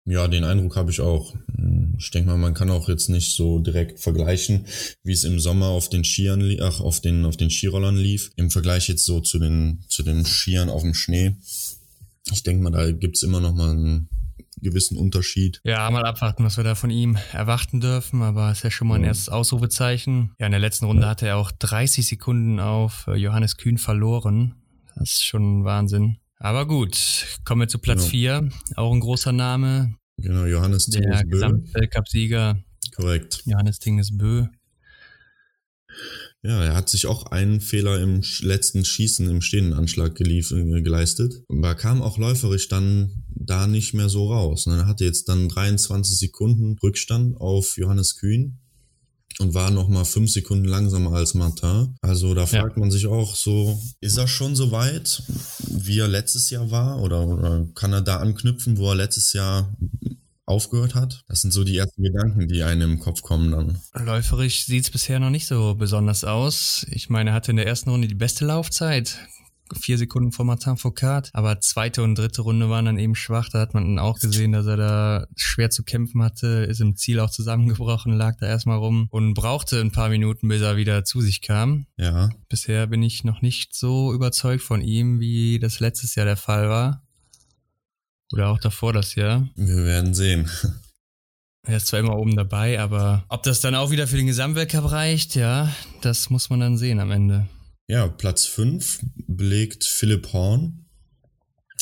Ja, 0.03 0.27
den 0.27 0.43
Eindruck 0.43 0.75
habe 0.75 0.91
ich 0.91 0.99
auch. 0.99 1.33
Ich 1.97 2.11
denke 2.11 2.29
mal, 2.29 2.37
man 2.37 2.53
kann 2.53 2.69
auch 2.69 2.89
jetzt 2.89 3.07
nicht 3.07 3.31
so 3.31 3.59
direkt 3.59 4.01
vergleichen, 4.01 4.65
wie 5.03 5.13
es 5.13 5.23
im 5.23 5.39
Sommer 5.39 5.67
auf 5.67 5.87
den 5.87 6.03
Skiern, 6.03 6.57
ach, 6.61 6.81
auf 6.81 6.99
den, 6.99 7.23
auf 7.23 7.37
den 7.37 7.49
Skirollern 7.49 7.95
lief. 7.95 8.31
Im 8.35 8.51
Vergleich 8.51 8.89
jetzt 8.89 9.05
so 9.05 9.21
zu 9.21 9.39
den, 9.39 9.85
zu 9.87 10.03
den 10.03 10.25
Skiern 10.25 10.69
auf 10.69 10.81
dem 10.81 10.93
Schnee. 10.93 11.37
Ich 12.33 12.43
denke 12.43 12.61
mal, 12.61 12.71
da 12.71 12.91
gibt's 12.91 13.23
immer 13.23 13.39
noch 13.39 13.53
mal 13.53 13.71
einen 13.71 14.09
gewissen 14.61 14.97
Unterschied. 14.97 15.59
Ja, 15.63 15.89
mal 15.91 16.05
abwarten, 16.05 16.43
was 16.43 16.57
wir 16.57 16.63
da 16.63 16.75
von 16.75 16.89
ihm 16.89 17.17
erwarten 17.33 17.79
dürfen, 17.79 18.21
aber 18.21 18.51
ist 18.51 18.63
ja 18.63 18.71
schon 18.71 18.87
mal 18.87 18.95
ein 18.95 19.01
Ja. 19.01 19.07
erstes 19.09 19.29
Ausrufezeichen. 19.29 20.31
Ja, 20.39 20.45
in 20.47 20.51
der 20.51 20.59
letzten 20.61 20.85
Runde 20.85 21.07
hatte 21.07 21.27
er 21.27 21.37
auch 21.37 21.51
30 21.51 22.07
Sekunden 22.07 22.59
auf 22.59 23.05
äh, 23.07 23.15
Johannes 23.15 23.57
Kühn 23.57 23.77
verloren. 23.77 24.55
Das 24.95 25.11
ist 25.11 25.25
schon 25.25 25.63
Wahnsinn. 25.63 26.17
Aber 26.39 26.67
gut, 26.67 26.97
kommen 27.45 27.61
wir 27.61 27.67
zu 27.67 27.79
Platz 27.79 27.99
Genau. 28.01 28.09
4. 28.11 28.49
Auch 28.75 28.93
ein 28.93 28.99
großer 28.99 29.31
Name, 29.31 29.95
Genau, 30.19 30.45
Johannes 30.45 30.87
der 30.87 31.01
Tingesbö. 31.01 31.29
Gesamtweltcup-Sieger 31.29 32.57
Korrekt. 32.95 33.43
Johannes 33.45 33.77
Tingesbö. 33.79 34.47
Ja, 36.47 36.63
er 36.63 36.75
hat 36.75 36.87
sich 36.87 37.07
auch 37.07 37.25
einen 37.25 37.59
Fehler 37.59 37.99
im 37.99 38.21
letzten 38.39 38.85
Schießen 38.85 39.29
im 39.29 39.41
stehenden 39.41 39.73
Anschlag 39.73 40.17
äh, 40.21 40.81
geleistet. 40.81 41.43
Aber 41.49 41.75
kam 41.75 42.01
auch 42.01 42.17
läuferisch 42.17 42.69
dann 42.69 43.25
da 43.35 43.67
nicht 43.67 43.93
mehr 43.93 44.07
so 44.07 44.31
raus. 44.31 44.65
ne? 44.65 44.77
Er 44.77 44.87
hatte 44.87 45.03
jetzt 45.03 45.27
dann 45.27 45.49
23 45.49 46.17
Sekunden 46.17 46.77
Rückstand 46.81 47.35
auf 47.41 47.75
Johannes 47.75 48.15
Kühn 48.15 48.59
und 49.39 49.53
war 49.53 49.71
nochmal 49.71 50.05
fünf 50.05 50.31
Sekunden 50.31 50.63
langsamer 50.63 51.11
als 51.11 51.33
Martin. 51.33 51.97
Also 52.01 52.33
da 52.33 52.45
fragt 52.45 52.77
man 52.77 52.91
sich 52.91 53.07
auch 53.07 53.35
so, 53.35 53.77
ist 53.99 54.17
er 54.17 54.29
schon 54.29 54.55
so 54.55 54.71
weit, 54.71 55.23
wie 55.67 55.99
er 55.99 56.07
letztes 56.07 56.49
Jahr 56.49 56.71
war? 56.71 57.01
Oder, 57.01 57.27
oder 57.27 57.67
kann 57.75 57.91
er 57.91 58.01
da 58.01 58.17
anknüpfen, 58.17 58.77
wo 58.77 58.89
er 58.89 58.95
letztes 58.95 59.33
Jahr 59.33 59.75
aufgehört 60.47 60.95
hat? 60.95 61.23
Das 61.27 61.41
sind 61.41 61.51
so 61.51 61.63
die 61.63 61.77
ersten 61.77 62.01
Gedanken, 62.01 62.47
die 62.47 62.63
einem 62.63 62.93
im 62.93 62.99
Kopf 62.99 63.21
kommen 63.21 63.51
dann. 63.51 63.79
Läuferisch 63.93 64.65
sieht's 64.65 64.89
bisher 64.89 65.19
noch 65.19 65.29
nicht 65.29 65.45
so 65.45 65.75
besonders 65.75 66.23
aus. 66.23 66.85
Ich 66.89 67.09
meine, 67.09 67.31
er 67.31 67.33
hatte 67.35 67.51
in 67.51 67.57
der 67.57 67.67
ersten 67.67 67.89
Runde 67.89 68.07
die 68.07 68.15
beste 68.15 68.45
Laufzeit. 68.45 69.19
Vier 69.81 69.97
Sekunden 69.97 70.31
vor 70.31 70.45
Martin 70.45 70.77
Foucault. 70.77 71.29
Aber 71.33 71.59
zweite 71.59 72.01
und 72.01 72.17
dritte 72.17 72.41
Runde 72.41 72.69
waren 72.69 72.85
dann 72.85 72.97
eben 72.97 73.15
schwach. 73.15 73.49
Da 73.49 73.59
hat 73.59 73.73
man 73.73 73.83
dann 73.83 73.99
auch 73.99 74.17
gesehen, 74.17 74.53
dass 74.53 74.65
er 74.65 74.77
da 74.77 75.27
schwer 75.35 75.69
zu 75.69 75.83
kämpfen 75.83 76.23
hatte, 76.23 76.47
ist 76.69 76.79
im 76.79 76.95
Ziel 76.95 77.19
auch 77.19 77.29
zusammengebrochen, 77.29 78.13
lag 78.13 78.37
da 78.39 78.47
erstmal 78.47 78.77
rum 78.77 79.07
und 79.11 79.33
brauchte 79.33 79.81
ein 79.81 79.91
paar 79.91 80.07
Minuten, 80.07 80.47
bis 80.47 80.61
er 80.61 80.77
wieder 80.77 81.03
zu 81.03 81.19
sich 81.19 81.41
kam. 81.41 81.87
Ja, 81.97 82.29
Bisher 82.47 82.87
bin 82.87 83.03
ich 83.03 83.25
noch 83.25 83.41
nicht 83.41 83.75
so 83.75 84.13
überzeugt 84.13 84.63
von 84.63 84.79
ihm, 84.79 85.19
wie 85.19 85.59
das 85.59 85.81
letztes 85.81 86.15
Jahr 86.15 86.25
der 86.25 86.37
Fall 86.37 86.69
war. 86.69 87.03
Oder 88.33 88.49
auch 88.49 88.59
davor 88.59 88.93
das 88.93 89.15
Jahr. 89.15 89.47
wir 89.55 89.85
werden 89.85 90.13
sehen. 90.13 90.49
Er 91.65 91.77
ist 91.77 91.87
zwar 91.87 91.99
immer 91.99 92.15
oben 92.17 92.35
dabei, 92.35 92.79
aber 92.79 93.25
ob 93.29 93.43
das 93.43 93.59
dann 93.59 93.75
auch 93.75 93.91
wieder 93.91 94.07
für 94.07 94.15
den 94.17 94.27
Gesamtweltcup 94.27 94.89
reicht, 94.91 95.35
ja, 95.35 95.69
das 96.01 96.29
muss 96.29 96.49
man 96.49 96.59
dann 96.61 96.77
sehen 96.77 96.99
am 96.99 97.11
Ende. 97.11 97.47
Ja, 97.89 98.07
Platz 98.07 98.45
5 98.45 98.99
belegt 99.27 99.83
Philipp 99.83 100.31
Horn. 100.33 100.85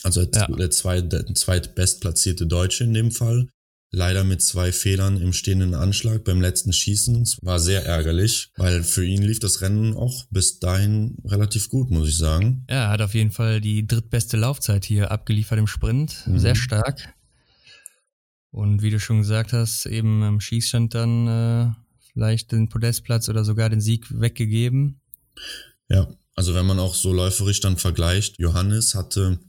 Also 0.03 0.23
der, 0.25 0.47
Ja. 0.49 0.55
der, 0.55 0.69
zweit, 0.71 1.11
der 1.11 1.25
zweitbestplatzierte 1.33 2.45
Deutsche 2.47 2.83
in 2.83 2.93
dem 2.93 3.11
Fall. 3.11 3.47
Leider 3.95 4.25
mit 4.25 4.41
zwei 4.41 4.73
Fehlern 4.73 5.21
im 5.21 5.31
stehenden 5.31 5.73
Anschlag 5.73 6.25
beim 6.25 6.41
letzten 6.41 6.73
Schießen. 6.73 7.21
Es 7.21 7.37
war 7.41 7.61
sehr 7.61 7.85
ärgerlich, 7.85 8.51
weil 8.57 8.83
für 8.83 9.05
ihn 9.05 9.23
lief 9.23 9.39
das 9.39 9.61
Rennen 9.61 9.95
auch 9.95 10.25
bis 10.29 10.59
dahin 10.59 11.15
relativ 11.23 11.69
gut, 11.69 11.91
muss 11.91 12.09
ich 12.09 12.17
sagen. 12.17 12.65
Ja, 12.69 12.83
er 12.83 12.89
hat 12.89 13.01
auf 13.01 13.13
jeden 13.13 13.31
Fall 13.31 13.61
die 13.61 13.87
drittbeste 13.87 14.35
Laufzeit 14.35 14.83
hier 14.83 15.11
abgeliefert 15.11 15.59
im 15.59 15.67
Sprint. 15.67 16.27
Mhm. 16.27 16.39
Sehr 16.39 16.55
stark. 16.55 17.13
Und 18.51 18.81
wie 18.81 18.89
du 18.89 18.99
schon 18.99 19.19
gesagt 19.19 19.53
hast, 19.53 19.85
eben 19.85 20.23
am 20.23 20.41
Schießstand 20.41 20.93
dann 20.93 21.27
äh, 21.29 21.73
vielleicht 22.11 22.51
den 22.51 22.67
Podestplatz 22.67 23.29
oder 23.29 23.45
sogar 23.45 23.69
den 23.69 23.79
Sieg 23.79 24.07
weggegeben. 24.09 24.99
Ja, 25.87 26.09
also 26.35 26.53
wenn 26.53 26.65
man 26.65 26.79
auch 26.79 26.95
so 26.95 27.13
läuferisch 27.13 27.61
dann 27.61 27.77
vergleicht, 27.77 28.39
Johannes 28.39 28.93
hatte 28.93 29.39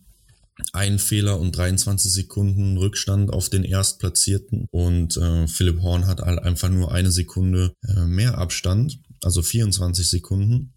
einen 0.73 0.99
Fehler 0.99 1.39
und 1.39 1.57
23 1.57 2.13
Sekunden 2.13 2.77
Rückstand 2.77 3.33
auf 3.33 3.49
den 3.51 3.65
Erstplatzierten 3.65 4.67
und 4.71 5.17
äh, 5.17 5.47
Philipp 5.49 5.83
Horn 5.83 6.07
hat 6.07 6.21
halt 6.21 6.39
einfach 6.41 6.71
nur 6.71 6.93
eine 6.93 7.11
Sekunde 7.11 7.73
äh, 7.87 8.05
mehr 8.05 8.39
Abstand, 8.39 8.99
also 9.23 9.43
24 9.43 10.09
Sekunden 10.09 10.73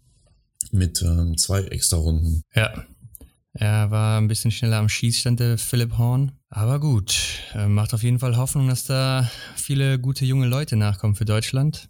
mit 0.70 1.02
äh, 1.02 1.36
zwei 1.36 1.62
extra 1.64 1.96
Runden. 1.96 2.42
Ja, 2.54 2.84
er 3.52 3.90
war 3.90 4.18
ein 4.18 4.28
bisschen 4.28 4.52
schneller 4.52 4.78
am 4.78 4.88
Schießstand, 4.88 5.40
der 5.40 5.58
Philipp 5.58 5.98
Horn. 5.98 6.32
Aber 6.50 6.80
gut, 6.80 7.14
äh, 7.54 7.66
macht 7.66 7.94
auf 7.94 8.02
jeden 8.02 8.18
Fall 8.18 8.36
Hoffnung, 8.36 8.68
dass 8.68 8.84
da 8.84 9.30
viele 9.56 9.98
gute 9.98 10.24
junge 10.24 10.46
Leute 10.46 10.76
nachkommen 10.76 11.14
für 11.14 11.24
Deutschland. 11.24 11.89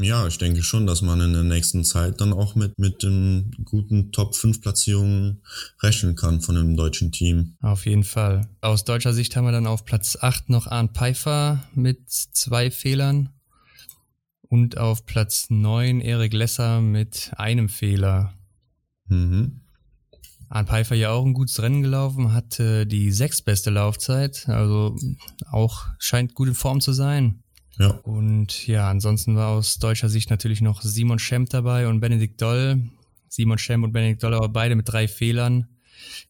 Ja, 0.00 0.28
ich 0.28 0.38
denke 0.38 0.62
schon, 0.62 0.86
dass 0.86 1.02
man 1.02 1.20
in 1.20 1.32
der 1.32 1.42
nächsten 1.42 1.82
Zeit 1.82 2.20
dann 2.20 2.32
auch 2.32 2.54
mit, 2.54 2.78
mit 2.78 3.02
den 3.02 3.50
guten 3.64 4.12
Top 4.12 4.36
5 4.36 4.60
Platzierungen 4.60 5.42
rechnen 5.82 6.14
kann 6.14 6.40
von 6.40 6.54
dem 6.54 6.76
deutschen 6.76 7.10
Team. 7.10 7.56
Auf 7.60 7.84
jeden 7.84 8.04
Fall. 8.04 8.48
Aus 8.60 8.84
deutscher 8.84 9.12
Sicht 9.12 9.34
haben 9.34 9.44
wir 9.44 9.52
dann 9.52 9.66
auf 9.66 9.84
Platz 9.84 10.16
8 10.20 10.50
noch 10.50 10.68
Arndt 10.68 10.96
Pfeiffer 10.96 11.64
mit 11.74 12.08
zwei 12.08 12.70
Fehlern. 12.70 13.30
Und 14.42 14.78
auf 14.78 15.04
Platz 15.04 15.46
9 15.50 16.00
Erik 16.00 16.32
Lesser 16.32 16.80
mit 16.80 17.32
einem 17.36 17.68
Fehler. 17.68 18.34
Mhm. 19.08 19.62
Arndt 20.48 20.70
Pfeiffer 20.70 20.94
ja 20.94 21.10
auch 21.10 21.26
ein 21.26 21.34
gutes 21.34 21.60
Rennen 21.60 21.82
gelaufen, 21.82 22.32
hatte 22.32 22.86
die 22.86 23.10
sechstbeste 23.10 23.70
Laufzeit, 23.70 24.48
also 24.48 24.96
auch 25.50 25.86
scheint 25.98 26.34
gut 26.34 26.48
in 26.48 26.54
Form 26.54 26.80
zu 26.80 26.92
sein. 26.92 27.42
Ja. 27.78 27.90
Und 28.02 28.66
ja, 28.66 28.90
ansonsten 28.90 29.36
war 29.36 29.48
aus 29.48 29.78
deutscher 29.78 30.08
Sicht 30.08 30.30
natürlich 30.30 30.60
noch 30.60 30.82
Simon 30.82 31.18
Schemp 31.18 31.50
dabei 31.50 31.88
und 31.88 32.00
Benedikt 32.00 32.40
Doll. 32.42 32.82
Simon 33.28 33.58
Schemp 33.58 33.84
und 33.84 33.92
Benedikt 33.92 34.22
Doll 34.22 34.34
aber 34.34 34.48
beide 34.48 34.74
mit 34.74 34.88
drei 34.88 35.06
Fehlern. 35.06 35.68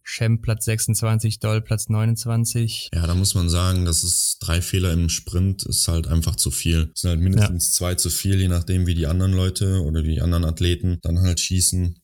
Schemp 0.03 0.43
Platz 0.43 0.65
26, 0.65 1.41
Doll 1.41 1.61
Platz 1.61 1.89
29. 1.89 2.91
Ja, 2.95 3.07
da 3.07 3.15
muss 3.15 3.35
man 3.35 3.49
sagen, 3.49 3.85
das 3.85 4.05
ist 4.05 4.39
drei 4.41 4.63
Fehler 4.63 4.93
im 4.93 5.09
Sprint 5.09 5.65
ist 5.65 5.89
halt 5.89 6.07
einfach 6.07 6.37
zu 6.37 6.51
viel. 6.51 6.91
Es 6.95 7.03
sind 7.03 7.11
halt 7.11 7.21
mindestens 7.21 7.67
ja. 7.67 7.73
zwei 7.73 7.95
zu 7.95 8.11
viel, 8.11 8.41
je 8.41 8.49
nachdem, 8.49 8.87
wie 8.87 8.95
die 8.95 9.07
anderen 9.07 9.33
Leute 9.33 9.83
oder 9.83 10.03
die 10.03 10.21
anderen 10.21 10.45
Athleten 10.45 10.99
dann 11.03 11.21
halt 11.21 11.41
schießen. 11.41 11.99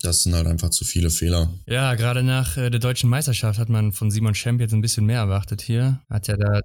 Das 0.00 0.22
sind 0.22 0.34
halt 0.34 0.46
einfach 0.46 0.70
zu 0.70 0.84
viele 0.84 1.10
Fehler. 1.10 1.52
Ja, 1.66 1.94
gerade 1.96 2.22
nach 2.22 2.56
äh, 2.56 2.70
der 2.70 2.80
deutschen 2.80 3.10
Meisterschaft 3.10 3.58
hat 3.58 3.68
man 3.68 3.92
von 3.92 4.10
Simon 4.10 4.34
Schemp 4.34 4.60
jetzt 4.60 4.72
ein 4.72 4.80
bisschen 4.80 5.04
mehr 5.04 5.18
erwartet 5.18 5.60
hier. 5.60 6.00
Hat 6.08 6.28
ja 6.28 6.36
da 6.36 6.60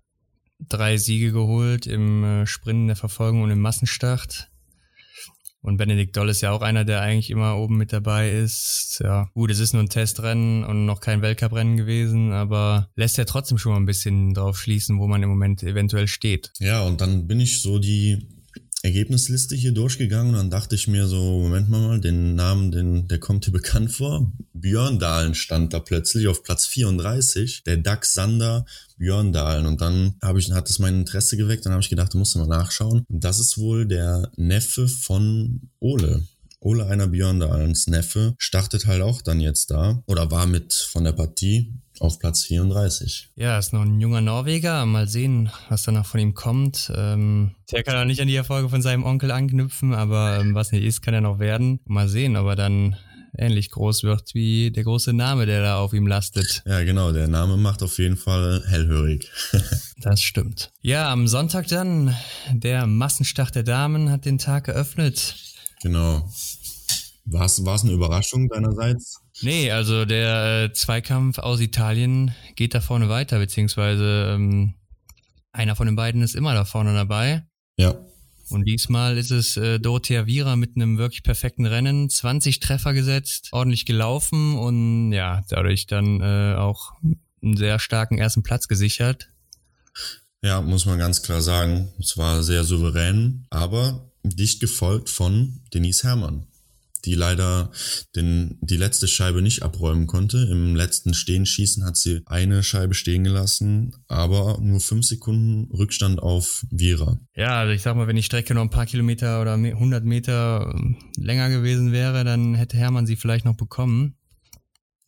drei 0.59 0.97
Siege 0.97 1.31
geholt 1.31 1.87
im 1.87 2.23
äh, 2.23 2.45
Sprint, 2.47 2.81
in 2.81 2.87
der 2.87 2.95
Verfolgung 2.95 3.43
und 3.43 3.51
im 3.51 3.61
Massenstart. 3.61 4.49
Und 5.61 5.77
Benedikt 5.77 6.15
Doll 6.15 6.29
ist 6.29 6.41
ja 6.41 6.51
auch 6.51 6.61
einer, 6.61 6.85
der 6.85 7.01
eigentlich 7.01 7.29
immer 7.29 7.57
oben 7.57 7.77
mit 7.77 7.91
dabei 7.91 8.31
ist. 8.31 9.01
Ja, 9.03 9.29
gut, 9.33 9.51
es 9.51 9.59
ist 9.59 9.73
nur 9.73 9.83
ein 9.83 9.89
Testrennen 9.89 10.63
und 10.63 10.85
noch 10.85 11.01
kein 11.01 11.21
Weltcuprennen 11.21 11.75
gewesen, 11.75 12.31
aber 12.31 12.89
lässt 12.95 13.17
ja 13.17 13.25
trotzdem 13.25 13.57
schon 13.57 13.73
mal 13.73 13.79
ein 13.79 13.85
bisschen 13.85 14.33
drauf 14.33 14.57
schließen, 14.57 14.99
wo 14.99 15.07
man 15.07 15.23
im 15.23 15.29
Moment 15.29 15.63
eventuell 15.63 16.07
steht. 16.07 16.53
Ja, 16.59 16.83
und 16.83 17.01
dann 17.01 17.27
bin 17.27 17.39
ich 17.39 17.61
so 17.61 17.79
die 17.79 18.36
Ergebnisliste 18.83 19.55
hier 19.55 19.71
durchgegangen 19.71 20.33
und 20.33 20.37
dann 20.37 20.49
dachte 20.49 20.75
ich 20.75 20.87
mir 20.87 21.07
so, 21.07 21.39
Moment 21.39 21.69
mal, 21.69 21.99
den 21.99 22.35
Namen, 22.35 22.71
den, 22.71 23.07
der 23.07 23.19
kommt 23.19 23.45
hier 23.45 23.53
bekannt 23.53 23.91
vor. 23.91 24.31
Björn 24.53 24.99
Dahlen 24.99 25.35
stand 25.35 25.73
da 25.73 25.79
plötzlich 25.79 26.27
auf 26.27 26.43
Platz 26.43 26.65
34, 26.67 27.63
der 27.63 27.77
Dax 27.77 28.13
Sander 28.13 28.65
Björn 28.97 29.33
Dahlen. 29.33 29.65
Und 29.65 29.81
dann 29.81 30.15
habe 30.21 30.39
ich, 30.39 30.51
hat 30.51 30.69
das 30.69 30.79
mein 30.79 30.99
Interesse 30.99 31.37
geweckt, 31.37 31.65
dann 31.65 31.73
habe 31.73 31.81
ich 31.81 31.89
gedacht, 31.89 32.13
du 32.13 32.17
musst 32.17 32.35
mal 32.35 32.47
nachschauen. 32.47 33.03
Das 33.09 33.39
ist 33.39 33.57
wohl 33.57 33.85
der 33.87 34.31
Neffe 34.35 34.87
von 34.87 35.69
Ole. 35.79 36.23
Ole 36.59 36.87
einer 36.87 37.07
Björn 37.07 37.39
Dahlens 37.39 37.87
Neffe 37.87 38.35
startet 38.37 38.87
halt 38.87 39.01
auch 39.01 39.21
dann 39.21 39.39
jetzt 39.39 39.69
da 39.69 40.01
oder 40.07 40.31
war 40.31 40.47
mit 40.47 40.73
von 40.73 41.03
der 41.03 41.11
Partie 41.11 41.73
auf 42.01 42.19
Platz 42.19 42.43
34. 42.43 43.29
Ja, 43.35 43.57
ist 43.57 43.73
noch 43.73 43.81
ein 43.81 43.99
junger 43.99 44.21
Norweger. 44.21 44.85
Mal 44.85 45.07
sehen, 45.07 45.49
was 45.69 45.83
danach 45.83 46.05
von 46.05 46.19
ihm 46.19 46.33
kommt. 46.33 46.91
Ähm, 46.95 47.55
der 47.71 47.83
kann 47.83 47.95
auch 47.95 48.05
nicht 48.05 48.21
an 48.21 48.27
die 48.27 48.35
Erfolge 48.35 48.69
von 48.69 48.81
seinem 48.81 49.03
Onkel 49.03 49.31
anknüpfen, 49.31 49.93
aber 49.93 50.39
ähm, 50.39 50.55
was 50.55 50.71
nicht 50.71 50.83
ist, 50.83 51.01
kann 51.01 51.13
er 51.13 51.21
noch 51.21 51.39
werden. 51.39 51.79
Mal 51.85 52.07
sehen, 52.07 52.37
ob 52.37 52.47
er 52.47 52.55
dann 52.55 52.95
ähnlich 53.37 53.71
groß 53.71 54.03
wird 54.03 54.33
wie 54.33 54.71
der 54.71 54.83
große 54.83 55.13
Name, 55.13 55.45
der 55.45 55.61
da 55.61 55.79
auf 55.79 55.93
ihm 55.93 56.07
lastet. 56.07 56.63
Ja, 56.65 56.83
genau. 56.83 57.11
Der 57.11 57.27
Name 57.27 57.57
macht 57.57 57.83
auf 57.83 57.97
jeden 57.97 58.17
Fall 58.17 58.63
hellhörig. 58.67 59.29
das 60.01 60.21
stimmt. 60.21 60.71
Ja, 60.81 61.11
am 61.11 61.27
Sonntag 61.27 61.67
dann, 61.67 62.15
der 62.51 62.87
Massenstart 62.87 63.55
der 63.55 63.63
Damen 63.63 64.09
hat 64.09 64.25
den 64.25 64.37
Tag 64.37 64.67
eröffnet. 64.67 65.35
Genau. 65.81 66.29
War 67.25 67.45
es 67.45 67.83
eine 67.83 67.91
Überraschung 67.91 68.47
deinerseits? 68.47 69.19
Nee, 69.41 69.71
also 69.71 70.05
der 70.05 70.63
äh, 70.63 70.73
Zweikampf 70.73 71.37
aus 71.37 71.59
Italien 71.59 72.33
geht 72.55 72.73
da 72.73 72.81
vorne 72.81 73.07
weiter, 73.09 73.37
beziehungsweise 73.37 74.33
ähm, 74.33 74.73
einer 75.51 75.75
von 75.75 75.85
den 75.85 75.95
beiden 75.95 76.21
ist 76.21 76.35
immer 76.35 76.53
da 76.53 76.65
vorne 76.65 76.93
dabei. 76.93 77.43
Ja. 77.77 77.95
Und 78.49 78.63
diesmal 78.65 79.17
ist 79.17 79.31
es 79.31 79.57
äh, 79.57 79.79
Dorothea 79.79 80.25
Vira 80.25 80.55
mit 80.55 80.75
einem 80.75 80.97
wirklich 80.97 81.23
perfekten 81.23 81.65
Rennen, 81.65 82.09
20 82.09 82.59
Treffer 82.59 82.93
gesetzt, 82.93 83.49
ordentlich 83.51 83.85
gelaufen 83.85 84.57
und 84.57 85.11
ja, 85.11 85.43
dadurch 85.49 85.85
dann 85.85 86.21
äh, 86.21 86.55
auch 86.55 86.93
einen 87.43 87.57
sehr 87.57 87.79
starken 87.79 88.17
ersten 88.17 88.43
Platz 88.43 88.67
gesichert. 88.67 89.29
Ja, 90.41 90.61
muss 90.61 90.85
man 90.85 90.97
ganz 90.97 91.21
klar 91.23 91.41
sagen. 91.41 91.91
Es 91.99 92.17
war 92.17 92.41
sehr 92.41 92.63
souverän, 92.63 93.45
aber 93.49 94.11
dicht 94.23 94.61
gefolgt 94.61 95.09
von 95.09 95.61
Denise 95.73 96.03
Herrmann 96.03 96.47
die 97.05 97.15
leider 97.15 97.71
den, 98.15 98.57
die 98.61 98.77
letzte 98.77 99.07
Scheibe 99.07 99.41
nicht 99.41 99.63
abräumen 99.63 100.07
konnte. 100.07 100.47
Im 100.51 100.75
letzten 100.75 101.13
Stehenschießen 101.13 101.85
hat 101.85 101.97
sie 101.97 102.21
eine 102.25 102.63
Scheibe 102.63 102.93
stehen 102.93 103.23
gelassen, 103.23 103.95
aber 104.07 104.59
nur 104.61 104.79
fünf 104.79 105.05
Sekunden 105.05 105.71
Rückstand 105.71 106.21
auf 106.21 106.65
Vira. 106.69 107.19
Ja, 107.35 107.59
also 107.59 107.73
ich 107.73 107.81
sag 107.81 107.95
mal, 107.95 108.07
wenn 108.07 108.15
die 108.15 108.23
Strecke 108.23 108.53
noch 108.53 108.61
ein 108.61 108.69
paar 108.69 108.85
Kilometer 108.85 109.41
oder 109.41 109.53
100 109.53 110.03
Meter 110.03 110.73
ähm, 110.75 110.97
länger 111.17 111.49
gewesen 111.49 111.91
wäre, 111.91 112.23
dann 112.23 112.55
hätte 112.55 112.77
Hermann 112.77 113.07
sie 113.07 113.15
vielleicht 113.15 113.45
noch 113.45 113.57
bekommen. 113.57 114.15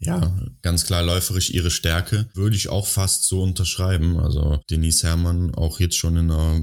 Ja, 0.01 0.37
ganz 0.61 0.85
klar 0.85 1.03
läuferisch 1.03 1.49
ihre 1.49 1.71
Stärke 1.71 2.29
würde 2.33 2.55
ich 2.55 2.69
auch 2.69 2.87
fast 2.87 3.25
so 3.25 3.43
unterschreiben. 3.43 4.17
Also 4.17 4.61
Denise 4.69 5.03
Hermann 5.03 5.53
auch 5.53 5.81
jetzt 5.81 5.97
schon 5.97 6.15
in 6.15 6.31
einer 6.31 6.61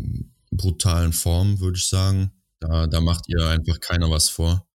brutalen 0.50 1.12
Form, 1.12 1.61
würde 1.61 1.76
ich 1.76 1.88
sagen. 1.88 2.30
Da, 2.61 2.87
da 2.87 3.02
macht 3.02 3.28
ihr 3.28 3.47
einfach 3.47 3.78
keiner 3.80 4.11
was 4.11 4.30
vor 4.30 4.66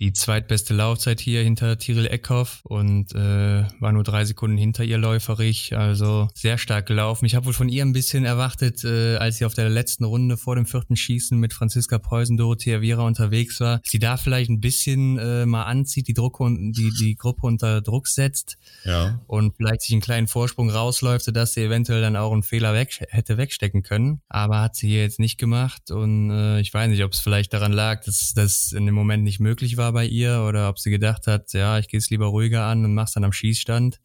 die 0.00 0.12
zweitbeste 0.12 0.74
Laufzeit 0.74 1.20
hier 1.20 1.42
hinter 1.42 1.76
Tiril 1.76 2.06
Eckhoff 2.06 2.60
und 2.62 3.14
äh, 3.16 3.64
war 3.80 3.92
nur 3.92 4.04
drei 4.04 4.24
Sekunden 4.24 4.56
hinter 4.56 4.84
ihr 4.84 4.96
läuferig, 4.96 5.76
also 5.76 6.28
sehr 6.34 6.56
stark 6.56 6.86
gelaufen. 6.86 7.24
Ich 7.24 7.34
habe 7.34 7.46
wohl 7.46 7.52
von 7.52 7.68
ihr 7.68 7.84
ein 7.84 7.92
bisschen 7.92 8.24
erwartet, 8.24 8.84
äh, 8.84 9.16
als 9.16 9.38
sie 9.38 9.44
auf 9.44 9.54
der 9.54 9.68
letzten 9.68 10.04
Runde 10.04 10.36
vor 10.36 10.54
dem 10.54 10.66
vierten 10.66 10.94
Schießen 10.94 11.36
mit 11.36 11.52
Franziska 11.52 11.98
Preußen, 11.98 12.36
Dorothea 12.36 12.80
Viera 12.80 13.02
unterwegs 13.02 13.58
war, 13.58 13.80
sie 13.84 13.98
da 13.98 14.16
vielleicht 14.16 14.50
ein 14.50 14.60
bisschen 14.60 15.18
äh, 15.18 15.46
mal 15.46 15.64
anzieht, 15.64 16.06
die, 16.06 16.14
Druck 16.14 16.38
und 16.38 16.72
die, 16.72 16.92
die 17.00 17.16
Gruppe 17.16 17.46
unter 17.48 17.80
Druck 17.80 18.06
setzt 18.06 18.56
ja. 18.84 19.20
und 19.26 19.56
vielleicht 19.56 19.82
sich 19.82 19.92
einen 19.92 20.00
kleinen 20.00 20.28
Vorsprung 20.28 20.70
rausläuft, 20.70 21.24
sodass 21.24 21.54
sie 21.54 21.64
eventuell 21.64 22.02
dann 22.02 22.14
auch 22.14 22.32
einen 22.32 22.44
Fehler 22.44 22.72
weg, 22.72 23.00
hätte 23.08 23.36
wegstecken 23.36 23.82
können. 23.82 24.20
Aber 24.28 24.60
hat 24.60 24.76
sie 24.76 24.88
hier 24.88 25.02
jetzt 25.02 25.18
nicht 25.18 25.38
gemacht 25.38 25.90
und 25.90 26.30
äh, 26.30 26.60
ich 26.60 26.72
weiß 26.72 26.88
nicht, 26.88 27.02
ob 27.02 27.12
es 27.12 27.18
vielleicht 27.18 27.52
daran 27.52 27.72
lag, 27.72 28.04
dass 28.04 28.32
das 28.34 28.70
in 28.70 28.86
dem 28.86 28.94
Moment 28.94 29.24
nicht 29.24 29.40
möglich 29.40 29.76
war 29.76 29.87
war 29.88 29.92
bei 29.92 30.06
ihr 30.06 30.44
oder 30.46 30.68
ob 30.68 30.78
sie 30.78 30.90
gedacht 30.90 31.26
hat, 31.26 31.52
ja, 31.54 31.78
ich 31.78 31.88
gehe 31.88 31.98
es 31.98 32.10
lieber 32.10 32.26
ruhiger 32.26 32.64
an 32.64 32.84
und 32.84 32.94
mach's 32.94 33.12
dann 33.12 33.24
am 33.24 33.32
Schießstand. 33.32 34.00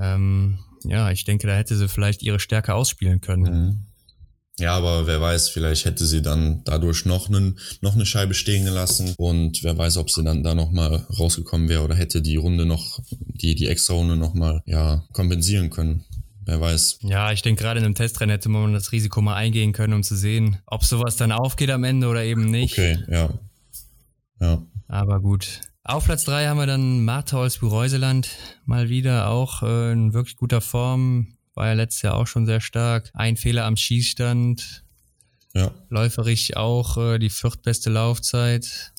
Ähm, 0.00 0.58
ja, 0.84 1.10
ich 1.10 1.24
denke, 1.24 1.46
da 1.46 1.54
hätte 1.54 1.76
sie 1.76 1.88
vielleicht 1.88 2.22
ihre 2.22 2.40
Stärke 2.40 2.74
ausspielen 2.74 3.20
können. 3.20 3.42
Mhm. 3.42 3.86
Ja, 4.58 4.74
aber 4.74 5.06
wer 5.06 5.20
weiß, 5.20 5.50
vielleicht 5.50 5.84
hätte 5.84 6.06
sie 6.06 6.22
dann 6.22 6.62
dadurch 6.64 7.04
noch, 7.04 7.28
einen, 7.28 7.58
noch 7.82 7.94
eine 7.94 8.06
Scheibe 8.06 8.32
stehen 8.32 8.64
gelassen 8.64 9.12
und 9.18 9.62
wer 9.62 9.76
weiß, 9.76 9.98
ob 9.98 10.10
sie 10.10 10.24
dann 10.24 10.42
da 10.42 10.54
nochmal 10.54 11.06
rausgekommen 11.18 11.68
wäre 11.68 11.82
oder 11.82 11.94
hätte 11.94 12.22
die 12.22 12.36
Runde 12.36 12.64
noch, 12.64 13.00
die, 13.10 13.54
die 13.54 13.66
extra 13.66 13.92
Runde 13.92 14.16
nochmal, 14.16 14.62
ja, 14.64 15.04
kompensieren 15.12 15.68
können. 15.68 16.06
Wer 16.46 16.58
weiß. 16.58 17.00
Ja, 17.02 17.32
ich 17.32 17.42
denke, 17.42 17.64
gerade 17.64 17.80
in 17.80 17.84
einem 17.84 17.96
Testrennen 17.96 18.32
hätte 18.32 18.48
man 18.48 18.72
das 18.72 18.92
Risiko 18.92 19.20
mal 19.20 19.34
eingehen 19.34 19.72
können, 19.72 19.92
um 19.92 20.02
zu 20.02 20.16
sehen, 20.16 20.58
ob 20.64 20.84
sowas 20.84 21.16
dann 21.16 21.32
aufgeht 21.32 21.70
am 21.70 21.84
Ende 21.84 22.06
oder 22.06 22.24
eben 22.24 22.50
nicht. 22.50 22.78
Okay, 22.78 22.98
ja. 23.10 23.28
Ja. 24.40 24.62
Aber 24.88 25.20
gut. 25.20 25.60
Auf 25.84 26.06
Platz 26.06 26.24
drei 26.24 26.46
haben 26.46 26.58
wir 26.58 26.66
dann 26.66 27.04
Martha 27.04 27.38
Olsby-Reuseland. 27.38 28.28
Mal 28.64 28.88
wieder 28.88 29.28
auch 29.28 29.62
äh, 29.62 29.92
in 29.92 30.12
wirklich 30.12 30.36
guter 30.36 30.60
Form. 30.60 31.36
War 31.54 31.68
ja 31.68 31.72
letztes 31.74 32.02
Jahr 32.02 32.16
auch 32.16 32.26
schon 32.26 32.44
sehr 32.44 32.60
stark. 32.60 33.10
Ein 33.14 33.36
Fehler 33.36 33.64
am 33.64 33.76
Schießstand. 33.76 34.84
Ja. 35.54 35.70
Läuferig 35.88 36.56
auch 36.56 36.96
äh, 36.98 37.18
die 37.18 37.30
viertbeste 37.30 37.88
Laufzeit. 37.90 38.92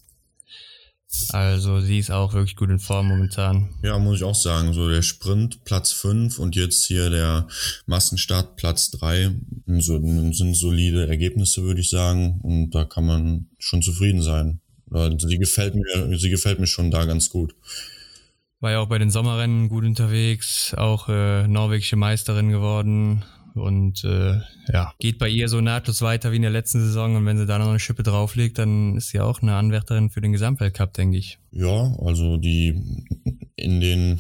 Also 1.30 1.80
sie 1.80 2.00
ist 2.00 2.12
auch 2.12 2.34
wirklich 2.34 2.56
gut 2.56 2.70
in 2.70 2.80
Form 2.80 3.08
momentan. 3.08 3.70
Ja, 3.82 3.98
muss 3.98 4.18
ich 4.18 4.24
auch 4.24 4.36
sagen. 4.36 4.74
So 4.74 4.90
der 4.90 5.02
Sprint 5.02 5.64
Platz 5.64 5.92
5 5.94 6.38
und 6.40 6.56
jetzt 6.56 6.86
hier 6.86 7.10
der 7.10 7.48
Massenstart 7.86 8.58
Platz 8.58 8.92
3 8.92 9.36
so, 9.80 10.00
sind 10.00 10.56
solide 10.56 11.08
Ergebnisse, 11.08 11.64
würde 11.64 11.82
ich 11.82 11.90
sagen. 11.90 12.40
Und 12.42 12.72
da 12.72 12.84
kann 12.84 13.06
man 13.06 13.48
schon 13.58 13.82
zufrieden 13.82 14.22
sein. 14.22 14.60
Sie 14.90 15.38
gefällt 15.38 15.76
mir, 15.76 16.18
sie 16.18 16.30
gefällt 16.30 16.60
mir 16.60 16.68
schon 16.68 16.92
da 16.92 17.06
ganz 17.06 17.30
gut. 17.30 17.56
War 18.60 18.72
ja 18.72 18.80
auch 18.80 18.88
bei 18.88 18.98
den 18.98 19.12
Sommerrennen 19.12 19.70
gut 19.70 19.84
unterwegs, 19.84 20.74
auch 20.76 21.10
äh, 21.10 21.48
norwegische 21.48 21.96
Meisterin 21.96 22.50
geworden. 22.50 23.24
Und 23.54 24.04
äh, 24.04 24.40
ja, 24.72 24.94
geht 25.00 25.18
bei 25.18 25.30
ihr 25.30 25.48
so 25.50 25.62
nahtlos 25.62 26.02
weiter 26.02 26.32
wie 26.32 26.38
in 26.38 26.42
der 26.44 26.52
letzten 26.52 26.80
Saison. 26.80 27.16
Und 27.16 27.26
wenn 27.26 27.38
sie 27.38 27.46
da 27.46 27.58
noch 27.58 27.70
eine 27.70 27.80
Schippe 27.80 28.04
drauflegt, 28.04 28.58
dann 28.60 28.96
ist 28.98 29.10
sie 29.10 29.20
auch 29.20 29.42
eine 29.42 29.56
Anwärterin 29.56 30.10
für 30.10 30.22
den 30.22 30.32
Gesamtweltcup, 30.32 30.94
denke 30.94 31.18
ich. 31.18 31.40
Ja, 31.52 31.96
also 32.00 32.38
die 32.38 32.80
in 33.56 33.82
den 33.82 34.20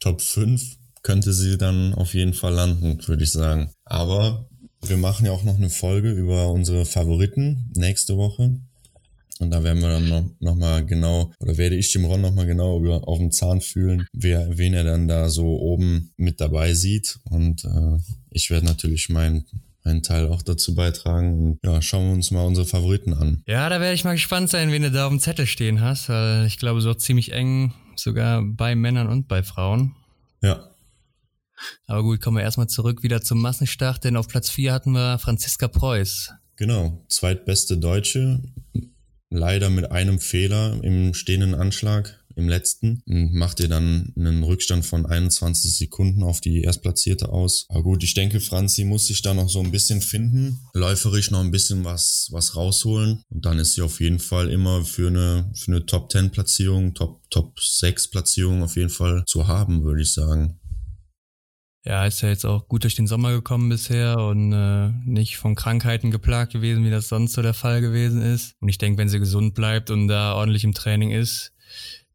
Top 0.00 0.20
5 0.20 0.62
könnte 1.02 1.32
sie 1.32 1.58
dann 1.58 1.94
auf 1.94 2.14
jeden 2.14 2.34
Fall 2.34 2.54
landen, 2.54 2.98
würde 3.06 3.24
ich 3.24 3.32
sagen. 3.32 3.70
Aber 3.84 4.48
wir 4.82 4.96
machen 4.96 5.26
ja 5.26 5.32
auch 5.32 5.44
noch 5.44 5.56
eine 5.56 5.70
Folge 5.70 6.12
über 6.12 6.50
unsere 6.50 6.84
Favoriten 6.84 7.72
nächste 7.74 8.16
Woche. 8.16 8.60
Und 9.40 9.50
da 9.50 9.62
werden 9.62 9.82
wir 9.82 9.88
dann 9.88 10.08
noch, 10.08 10.24
noch 10.40 10.54
mal 10.56 10.84
genau, 10.84 11.32
oder 11.38 11.56
werde 11.56 11.76
ich 11.76 11.92
dem 11.92 12.04
Ron 12.04 12.20
noch 12.20 12.34
mal 12.34 12.46
genau 12.46 12.78
über, 12.80 13.06
auf 13.06 13.18
den 13.18 13.32
Zahn 13.32 13.60
fühlen, 13.60 14.06
wer, 14.12 14.58
wen 14.58 14.74
er 14.74 14.84
dann 14.84 15.08
da 15.08 15.28
so 15.28 15.46
oben 15.46 16.12
mit 16.16 16.40
dabei 16.40 16.74
sieht. 16.74 17.18
Und 17.24 17.64
äh, 17.64 17.98
ich 18.30 18.50
werde 18.50 18.66
natürlich 18.66 19.08
meinen 19.08 19.46
meinen 19.88 20.02
Teil 20.02 20.28
auch 20.28 20.42
dazu 20.42 20.74
beitragen. 20.74 21.40
Und 21.40 21.58
ja, 21.64 21.80
schauen 21.80 22.06
wir 22.06 22.12
uns 22.12 22.30
mal 22.30 22.44
unsere 22.44 22.66
Favoriten 22.66 23.14
an. 23.14 23.42
Ja, 23.46 23.68
da 23.68 23.80
werde 23.80 23.94
ich 23.94 24.04
mal 24.04 24.12
gespannt 24.12 24.50
sein, 24.50 24.70
wen 24.70 24.82
du 24.82 24.90
da 24.90 25.06
auf 25.06 25.10
dem 25.10 25.20
Zettel 25.20 25.46
stehen 25.46 25.80
hast, 25.80 26.08
weil 26.08 26.46
ich 26.46 26.58
glaube, 26.58 26.80
so 26.80 26.92
ziemlich 26.94 27.32
eng, 27.32 27.72
sogar 27.96 28.42
bei 28.42 28.74
Männern 28.74 29.08
und 29.08 29.28
bei 29.28 29.42
Frauen. 29.42 29.94
Ja. 30.42 30.68
Aber 31.86 32.02
gut, 32.02 32.20
kommen 32.20 32.36
wir 32.36 32.44
erstmal 32.44 32.68
zurück 32.68 33.02
wieder 33.02 33.22
zum 33.22 33.40
Massenstart, 33.40 34.04
denn 34.04 34.16
auf 34.16 34.28
Platz 34.28 34.50
4 34.50 34.72
hatten 34.72 34.92
wir 34.92 35.18
Franziska 35.18 35.66
Preuß. 35.68 36.32
Genau, 36.56 37.04
zweitbeste 37.08 37.78
Deutsche, 37.78 38.42
leider 39.30 39.70
mit 39.70 39.90
einem 39.90 40.20
Fehler 40.20 40.78
im 40.82 41.14
stehenden 41.14 41.54
Anschlag 41.54 42.18
im 42.38 42.48
letzten 42.48 43.02
und 43.06 43.34
macht 43.34 43.60
ihr 43.60 43.68
dann 43.68 44.12
einen 44.16 44.44
Rückstand 44.44 44.86
von 44.86 45.04
21 45.04 45.76
Sekunden 45.76 46.22
auf 46.22 46.40
die 46.40 46.62
Erstplatzierte 46.62 47.30
aus. 47.30 47.66
Aber 47.68 47.82
gut, 47.82 48.04
ich 48.04 48.14
denke, 48.14 48.40
Franzi 48.40 48.84
muss 48.84 49.08
sich 49.08 49.22
da 49.22 49.34
noch 49.34 49.50
so 49.50 49.60
ein 49.60 49.72
bisschen 49.72 50.00
finden, 50.00 50.60
läuferisch 50.72 51.30
noch 51.30 51.40
ein 51.40 51.50
bisschen 51.50 51.84
was, 51.84 52.28
was 52.30 52.54
rausholen 52.54 53.22
und 53.28 53.44
dann 53.44 53.58
ist 53.58 53.74
sie 53.74 53.82
auf 53.82 54.00
jeden 54.00 54.20
Fall 54.20 54.50
immer 54.50 54.84
für 54.84 55.08
eine, 55.08 55.50
für 55.54 55.72
eine 55.72 55.84
Top 55.84 56.12
10 56.12 56.30
Platzierung, 56.30 56.94
Top, 56.94 57.28
Top 57.30 57.58
6 57.60 58.08
Platzierung 58.08 58.62
auf 58.62 58.76
jeden 58.76 58.90
Fall 58.90 59.24
zu 59.26 59.48
haben, 59.48 59.82
würde 59.82 60.02
ich 60.02 60.12
sagen. 60.12 60.57
Ja, 61.88 62.04
ist 62.04 62.20
ja 62.20 62.28
jetzt 62.28 62.44
auch 62.44 62.68
gut 62.68 62.84
durch 62.84 62.96
den 62.96 63.06
Sommer 63.06 63.32
gekommen 63.32 63.70
bisher 63.70 64.18
und 64.18 64.52
äh, 64.52 64.90
nicht 65.06 65.38
von 65.38 65.54
Krankheiten 65.54 66.10
geplagt 66.10 66.52
gewesen, 66.52 66.84
wie 66.84 66.90
das 66.90 67.08
sonst 67.08 67.32
so 67.32 67.40
der 67.40 67.54
Fall 67.54 67.80
gewesen 67.80 68.20
ist. 68.20 68.56
Und 68.60 68.68
ich 68.68 68.76
denke, 68.76 68.98
wenn 68.98 69.08
sie 69.08 69.18
gesund 69.18 69.54
bleibt 69.54 69.90
und 69.90 70.06
da 70.06 70.34
ordentlich 70.34 70.64
im 70.64 70.74
Training 70.74 71.12
ist, 71.12 71.54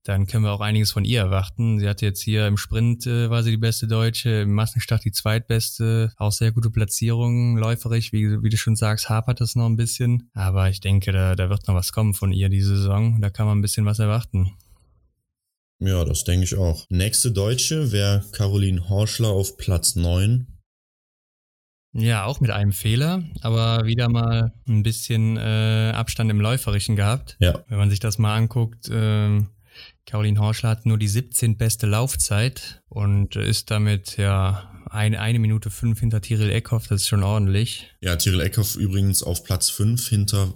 dann 0.03 0.27
können 0.27 0.43
wir 0.43 0.51
auch 0.51 0.61
einiges 0.61 0.91
von 0.91 1.05
ihr 1.05 1.21
erwarten. 1.21 1.79
Sie 1.79 1.89
hatte 1.89 2.05
jetzt 2.05 2.21
hier 2.21 2.45
im 2.45 2.57
Sprint 2.57 3.07
äh, 3.07 3.31
war 3.31 3.41
sie 3.41 3.49
die 3.49 3.57
beste 3.57 3.87
Deutsche, 3.87 4.41
im 4.41 4.53
Massenstart 4.53 5.05
die 5.05 5.11
zweitbeste, 5.11 6.13
auch 6.17 6.31
sehr 6.31 6.51
gute 6.51 6.69
Platzierung, 6.69 7.57
läuferisch, 7.57 8.13
wie, 8.13 8.43
wie 8.43 8.49
du 8.49 8.57
schon 8.57 8.75
sagst, 8.75 9.09
hapert 9.09 9.41
das 9.41 9.55
noch 9.55 9.65
ein 9.65 9.75
bisschen. 9.75 10.29
Aber 10.35 10.69
ich 10.69 10.81
denke, 10.81 11.11
da, 11.11 11.35
da 11.35 11.49
wird 11.49 11.67
noch 11.67 11.73
was 11.73 11.91
kommen 11.91 12.13
von 12.13 12.31
ihr 12.31 12.49
diese 12.49 12.77
Saison. 12.77 13.19
Da 13.21 13.31
kann 13.31 13.47
man 13.47 13.57
ein 13.57 13.63
bisschen 13.63 13.87
was 13.87 13.97
erwarten. 13.97 14.51
Ja, 15.79 16.05
das 16.05 16.23
denke 16.23 16.45
ich 16.45 16.55
auch. 16.55 16.85
Nächste 16.89 17.31
Deutsche 17.31 17.91
wäre 17.91 18.23
Caroline 18.31 18.89
Horschler 18.89 19.29
auf 19.29 19.57
Platz 19.57 19.95
9. 19.95 20.47
Ja, 21.95 22.25
auch 22.25 22.39
mit 22.39 22.49
einem 22.49 22.71
Fehler, 22.71 23.23
aber 23.41 23.85
wieder 23.85 24.09
mal 24.09 24.51
ein 24.67 24.81
bisschen 24.81 25.37
äh, 25.37 25.91
Abstand 25.93 26.31
im 26.31 26.41
Läuferischen 26.41 26.95
gehabt. 26.95 27.37
Ja. 27.39 27.63
Wenn 27.67 27.77
man 27.77 27.91
sich 27.91 27.99
das 27.99 28.17
mal 28.17 28.35
anguckt, 28.35 28.89
äh, 28.89 29.41
Caroline 30.05 30.39
Horschler 30.39 30.69
hat 30.69 30.85
nur 30.85 30.97
die 30.97 31.07
17 31.07 31.57
beste 31.57 31.85
Laufzeit 31.85 32.81
und 32.89 33.35
ist 33.35 33.69
damit 33.69 34.17
ja 34.17 34.71
eine, 34.89 35.19
eine 35.19 35.39
Minute 35.39 35.69
fünf 35.69 35.99
hinter 35.99 36.21
Tiril 36.21 36.49
Eckhoff, 36.49 36.87
das 36.87 37.01
ist 37.01 37.07
schon 37.07 37.23
ordentlich. 37.23 37.91
Ja, 38.01 38.15
Tiril 38.15 38.41
Eckhoff 38.41 38.75
übrigens 38.75 39.21
auf 39.21 39.43
Platz 39.43 39.69
5 39.69 40.07
hinter 40.07 40.53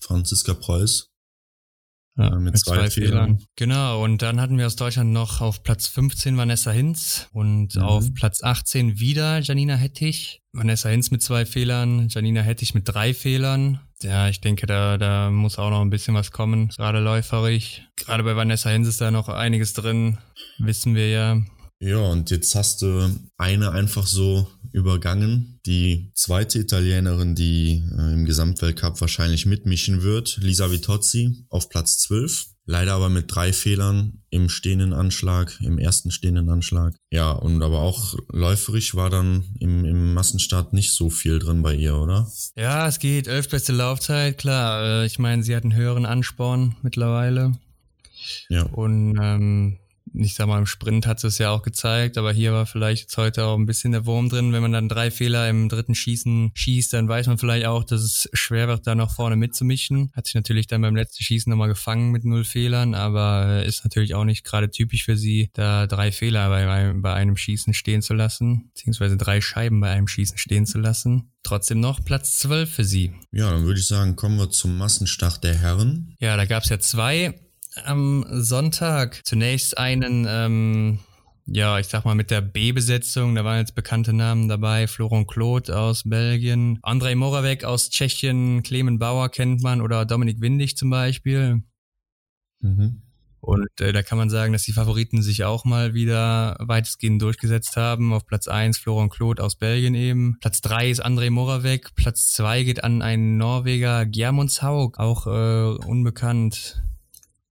Franziska 0.00 0.54
Preuß. 0.54 1.11
Ja, 2.16 2.30
mit, 2.30 2.52
mit, 2.52 2.58
zwei, 2.58 2.76
zwei 2.76 2.90
Fehlern. 2.90 3.38
Fehlern. 3.38 3.46
Genau, 3.56 4.04
und 4.04 4.20
dann 4.20 4.40
hatten 4.40 4.58
wir 4.58 4.66
aus 4.66 4.76
Deutschland 4.76 5.12
noch 5.12 5.40
auf 5.40 5.62
Platz 5.62 5.86
15 5.86 6.36
Vanessa 6.36 6.70
Hinz 6.70 7.28
und 7.32 7.76
mhm. 7.76 7.82
auf 7.82 8.12
Platz 8.14 8.42
18 8.42 9.00
wieder 9.00 9.38
Janina 9.40 9.76
Hettich. 9.76 10.42
Vanessa 10.52 10.90
Hinz 10.90 11.10
mit 11.10 11.22
zwei 11.22 11.46
Fehlern, 11.46 12.08
Janina 12.10 12.42
Hettich 12.42 12.74
mit 12.74 12.86
drei 12.86 13.14
Fehlern. 13.14 13.80
Ja, 14.02 14.28
ich 14.28 14.40
denke, 14.40 14.66
da, 14.66 14.98
da 14.98 15.30
muss 15.30 15.58
auch 15.58 15.70
noch 15.70 15.80
ein 15.80 15.88
bisschen 15.88 16.14
was 16.14 16.32
kommen, 16.32 16.68
gerade 16.68 17.00
läuferig. 17.00 17.84
Gerade 17.96 18.24
bei 18.24 18.36
Vanessa 18.36 18.68
Hinz 18.68 18.88
ist 18.88 19.00
da 19.00 19.10
noch 19.10 19.28
einiges 19.28 19.72
drin, 19.72 20.18
wissen 20.58 20.94
wir 20.94 21.08
ja. 21.08 21.40
Ja, 21.82 21.98
und 21.98 22.30
jetzt 22.30 22.54
hast 22.54 22.82
du 22.82 23.10
eine 23.38 23.72
einfach 23.72 24.06
so 24.06 24.46
übergangen. 24.70 25.58
Die 25.66 26.12
zweite 26.14 26.60
Italienerin, 26.60 27.34
die 27.34 27.82
äh, 27.98 28.12
im 28.12 28.24
Gesamtweltcup 28.24 29.00
wahrscheinlich 29.00 29.46
mitmischen 29.46 30.02
wird, 30.02 30.38
Lisa 30.40 30.70
Vitozzi 30.70 31.44
auf 31.48 31.68
Platz 31.68 31.98
12. 31.98 32.46
Leider 32.66 32.92
aber 32.92 33.08
mit 33.08 33.34
drei 33.34 33.52
Fehlern 33.52 34.22
im 34.30 34.48
stehenden 34.48 34.92
Anschlag, 34.92 35.58
im 35.60 35.80
ersten 35.80 36.12
stehenden 36.12 36.50
Anschlag. 36.50 36.94
Ja, 37.10 37.32
und 37.32 37.60
aber 37.64 37.80
auch 37.80 38.14
läuferisch 38.32 38.94
war 38.94 39.10
dann 39.10 39.56
im, 39.58 39.84
im 39.84 40.14
Massenstart 40.14 40.72
nicht 40.72 40.92
so 40.92 41.10
viel 41.10 41.40
drin 41.40 41.62
bei 41.62 41.74
ihr, 41.74 41.96
oder? 41.96 42.30
Ja, 42.54 42.86
es 42.86 43.00
geht. 43.00 43.26
Elf 43.26 43.48
beste 43.48 43.72
Laufzeit, 43.72 44.38
klar. 44.38 45.02
Äh, 45.02 45.06
ich 45.06 45.18
meine, 45.18 45.42
sie 45.42 45.56
hat 45.56 45.64
einen 45.64 45.74
höheren 45.74 46.06
Ansporn 46.06 46.76
mittlerweile. 46.82 47.58
Ja. 48.48 48.62
Und 48.66 49.18
ähm, 49.20 49.78
ich 50.14 50.34
sag 50.34 50.46
mal, 50.46 50.58
im 50.58 50.66
Sprint 50.66 51.06
hat 51.06 51.22
es 51.24 51.38
ja 51.38 51.50
auch 51.50 51.62
gezeigt, 51.62 52.18
aber 52.18 52.32
hier 52.32 52.52
war 52.52 52.66
vielleicht 52.66 53.02
jetzt 53.02 53.16
heute 53.16 53.44
auch 53.44 53.56
ein 53.56 53.66
bisschen 53.66 53.92
der 53.92 54.06
Wurm 54.06 54.28
drin. 54.28 54.52
Wenn 54.52 54.62
man 54.62 54.72
dann 54.72 54.88
drei 54.88 55.10
Fehler 55.10 55.48
im 55.48 55.68
dritten 55.68 55.94
Schießen 55.94 56.52
schießt, 56.54 56.92
dann 56.92 57.08
weiß 57.08 57.26
man 57.26 57.38
vielleicht 57.38 57.66
auch, 57.66 57.84
dass 57.84 58.02
es 58.02 58.28
schwer 58.32 58.68
wird, 58.68 58.86
da 58.86 58.94
noch 58.94 59.14
vorne 59.14 59.36
mitzumischen. 59.36 60.10
Hat 60.14 60.26
sich 60.26 60.34
natürlich 60.34 60.66
dann 60.66 60.82
beim 60.82 60.96
letzten 60.96 61.24
Schießen 61.24 61.50
nochmal 61.50 61.68
gefangen 61.68 62.10
mit 62.10 62.24
null 62.24 62.44
Fehlern, 62.44 62.94
aber 62.94 63.64
ist 63.64 63.84
natürlich 63.84 64.14
auch 64.14 64.24
nicht 64.24 64.44
gerade 64.44 64.70
typisch 64.70 65.04
für 65.04 65.16
sie, 65.16 65.50
da 65.54 65.86
drei 65.86 66.12
Fehler 66.12 66.48
bei, 66.48 66.92
bei 66.94 67.14
einem 67.14 67.36
Schießen 67.36 67.74
stehen 67.74 68.02
zu 68.02 68.14
lassen, 68.14 68.70
beziehungsweise 68.74 69.16
drei 69.16 69.40
Scheiben 69.40 69.80
bei 69.80 69.90
einem 69.90 70.08
Schießen 70.08 70.38
stehen 70.38 70.66
zu 70.66 70.78
lassen. 70.78 71.32
Trotzdem 71.42 71.80
noch 71.80 72.04
Platz 72.04 72.38
12 72.38 72.72
für 72.72 72.84
sie. 72.84 73.12
Ja, 73.32 73.50
dann 73.50 73.64
würde 73.64 73.80
ich 73.80 73.86
sagen, 73.86 74.14
kommen 74.14 74.38
wir 74.38 74.50
zum 74.50 74.76
Massenstart 74.78 75.42
der 75.42 75.56
Herren. 75.56 76.14
Ja, 76.20 76.36
da 76.36 76.44
gab 76.44 76.62
es 76.62 76.68
ja 76.68 76.78
zwei 76.78 77.34
am 77.84 78.24
Sonntag 78.28 79.20
zunächst 79.24 79.78
einen, 79.78 80.26
ähm, 80.28 80.98
ja, 81.46 81.78
ich 81.78 81.88
sag 81.88 82.04
mal 82.04 82.14
mit 82.14 82.30
der 82.30 82.40
B-Besetzung, 82.40 83.34
da 83.34 83.44
waren 83.44 83.58
jetzt 83.58 83.74
bekannte 83.74 84.12
Namen 84.12 84.48
dabei, 84.48 84.86
Florent 84.86 85.28
Claude 85.28 85.76
aus 85.76 86.02
Belgien, 86.04 86.78
Andrei 86.82 87.14
Moravec 87.14 87.64
aus 87.64 87.90
Tschechien, 87.90 88.62
Clemen 88.62 88.98
Bauer 88.98 89.28
kennt 89.28 89.62
man 89.62 89.80
oder 89.80 90.04
Dominik 90.04 90.40
Windig 90.40 90.76
zum 90.76 90.90
Beispiel. 90.90 91.62
Mhm. 92.60 93.02
Und 93.40 93.80
äh, 93.80 93.92
da 93.92 94.04
kann 94.04 94.18
man 94.18 94.30
sagen, 94.30 94.52
dass 94.52 94.62
die 94.62 94.72
Favoriten 94.72 95.20
sich 95.20 95.42
auch 95.42 95.64
mal 95.64 95.94
wieder 95.94 96.56
weitestgehend 96.60 97.20
durchgesetzt 97.20 97.76
haben. 97.76 98.12
Auf 98.12 98.24
Platz 98.24 98.46
eins 98.46 98.78
Florent 98.78 99.12
Claude 99.12 99.42
aus 99.42 99.56
Belgien 99.56 99.96
eben. 99.96 100.36
Platz 100.40 100.60
drei 100.60 100.88
ist 100.90 101.04
André 101.04 101.28
Moravec. 101.28 101.92
Platz 101.96 102.30
zwei 102.30 102.62
geht 102.62 102.84
an 102.84 103.02
einen 103.02 103.38
Norweger 103.38 104.06
Gjermunds 104.06 104.62
Haug, 104.62 104.92
auch 104.98 105.26
äh, 105.26 105.84
unbekannt 105.84 106.84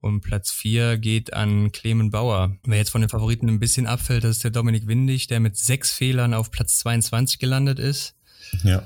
und 0.01 0.21
Platz 0.21 0.51
4 0.51 0.97
geht 0.97 1.33
an 1.33 1.71
Clemen 1.71 2.09
Bauer. 2.09 2.57
Wer 2.65 2.79
jetzt 2.79 2.89
von 2.89 3.01
den 3.01 3.09
Favoriten 3.09 3.47
ein 3.47 3.59
bisschen 3.59 3.87
abfällt, 3.87 4.23
das 4.23 4.37
ist 4.37 4.43
der 4.43 4.51
Dominik 4.51 4.87
Windig, 4.87 5.27
der 5.27 5.39
mit 5.39 5.57
sechs 5.57 5.91
Fehlern 5.91 6.33
auf 6.33 6.51
Platz 6.51 6.77
22 6.79 7.39
gelandet 7.39 7.79
ist. 7.79 8.15
Ja. 8.63 8.83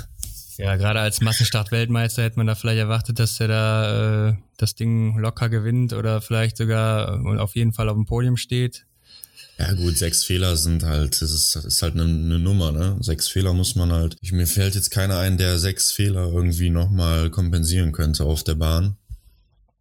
ja, 0.58 0.76
gerade 0.76 1.00
als 1.00 1.20
Massenstart-Weltmeister 1.20 2.22
hätte 2.22 2.36
man 2.36 2.46
da 2.46 2.54
vielleicht 2.54 2.78
erwartet, 2.78 3.18
dass 3.18 3.40
er 3.40 3.48
da 3.48 4.28
äh, 4.28 4.34
das 4.58 4.74
Ding 4.74 5.18
locker 5.18 5.48
gewinnt 5.48 5.94
oder 5.94 6.20
vielleicht 6.20 6.58
sogar 6.58 7.24
äh, 7.24 7.38
auf 7.38 7.56
jeden 7.56 7.72
Fall 7.72 7.88
auf 7.88 7.96
dem 7.96 8.06
Podium 8.06 8.36
steht. 8.36 8.84
Ja 9.58 9.72
gut, 9.74 9.98
sechs 9.98 10.24
Fehler 10.24 10.56
sind 10.56 10.84
halt, 10.84 11.20
das 11.20 11.32
ist, 11.32 11.54
das 11.54 11.64
ist 11.66 11.82
halt 11.82 11.94
eine, 11.94 12.04
eine 12.04 12.38
Nummer, 12.38 12.72
ne? 12.72 12.96
Sechs 13.00 13.28
Fehler 13.28 13.52
muss 13.52 13.76
man 13.76 13.92
halt. 13.92 14.16
Ich, 14.22 14.32
mir 14.32 14.46
fällt 14.46 14.74
jetzt 14.74 14.90
keiner 14.90 15.18
ein, 15.18 15.36
der 15.36 15.58
sechs 15.58 15.92
Fehler 15.92 16.32
irgendwie 16.32 16.70
nochmal 16.70 17.28
kompensieren 17.28 17.92
könnte 17.92 18.24
auf 18.24 18.42
der 18.42 18.54
Bahn. 18.54 18.96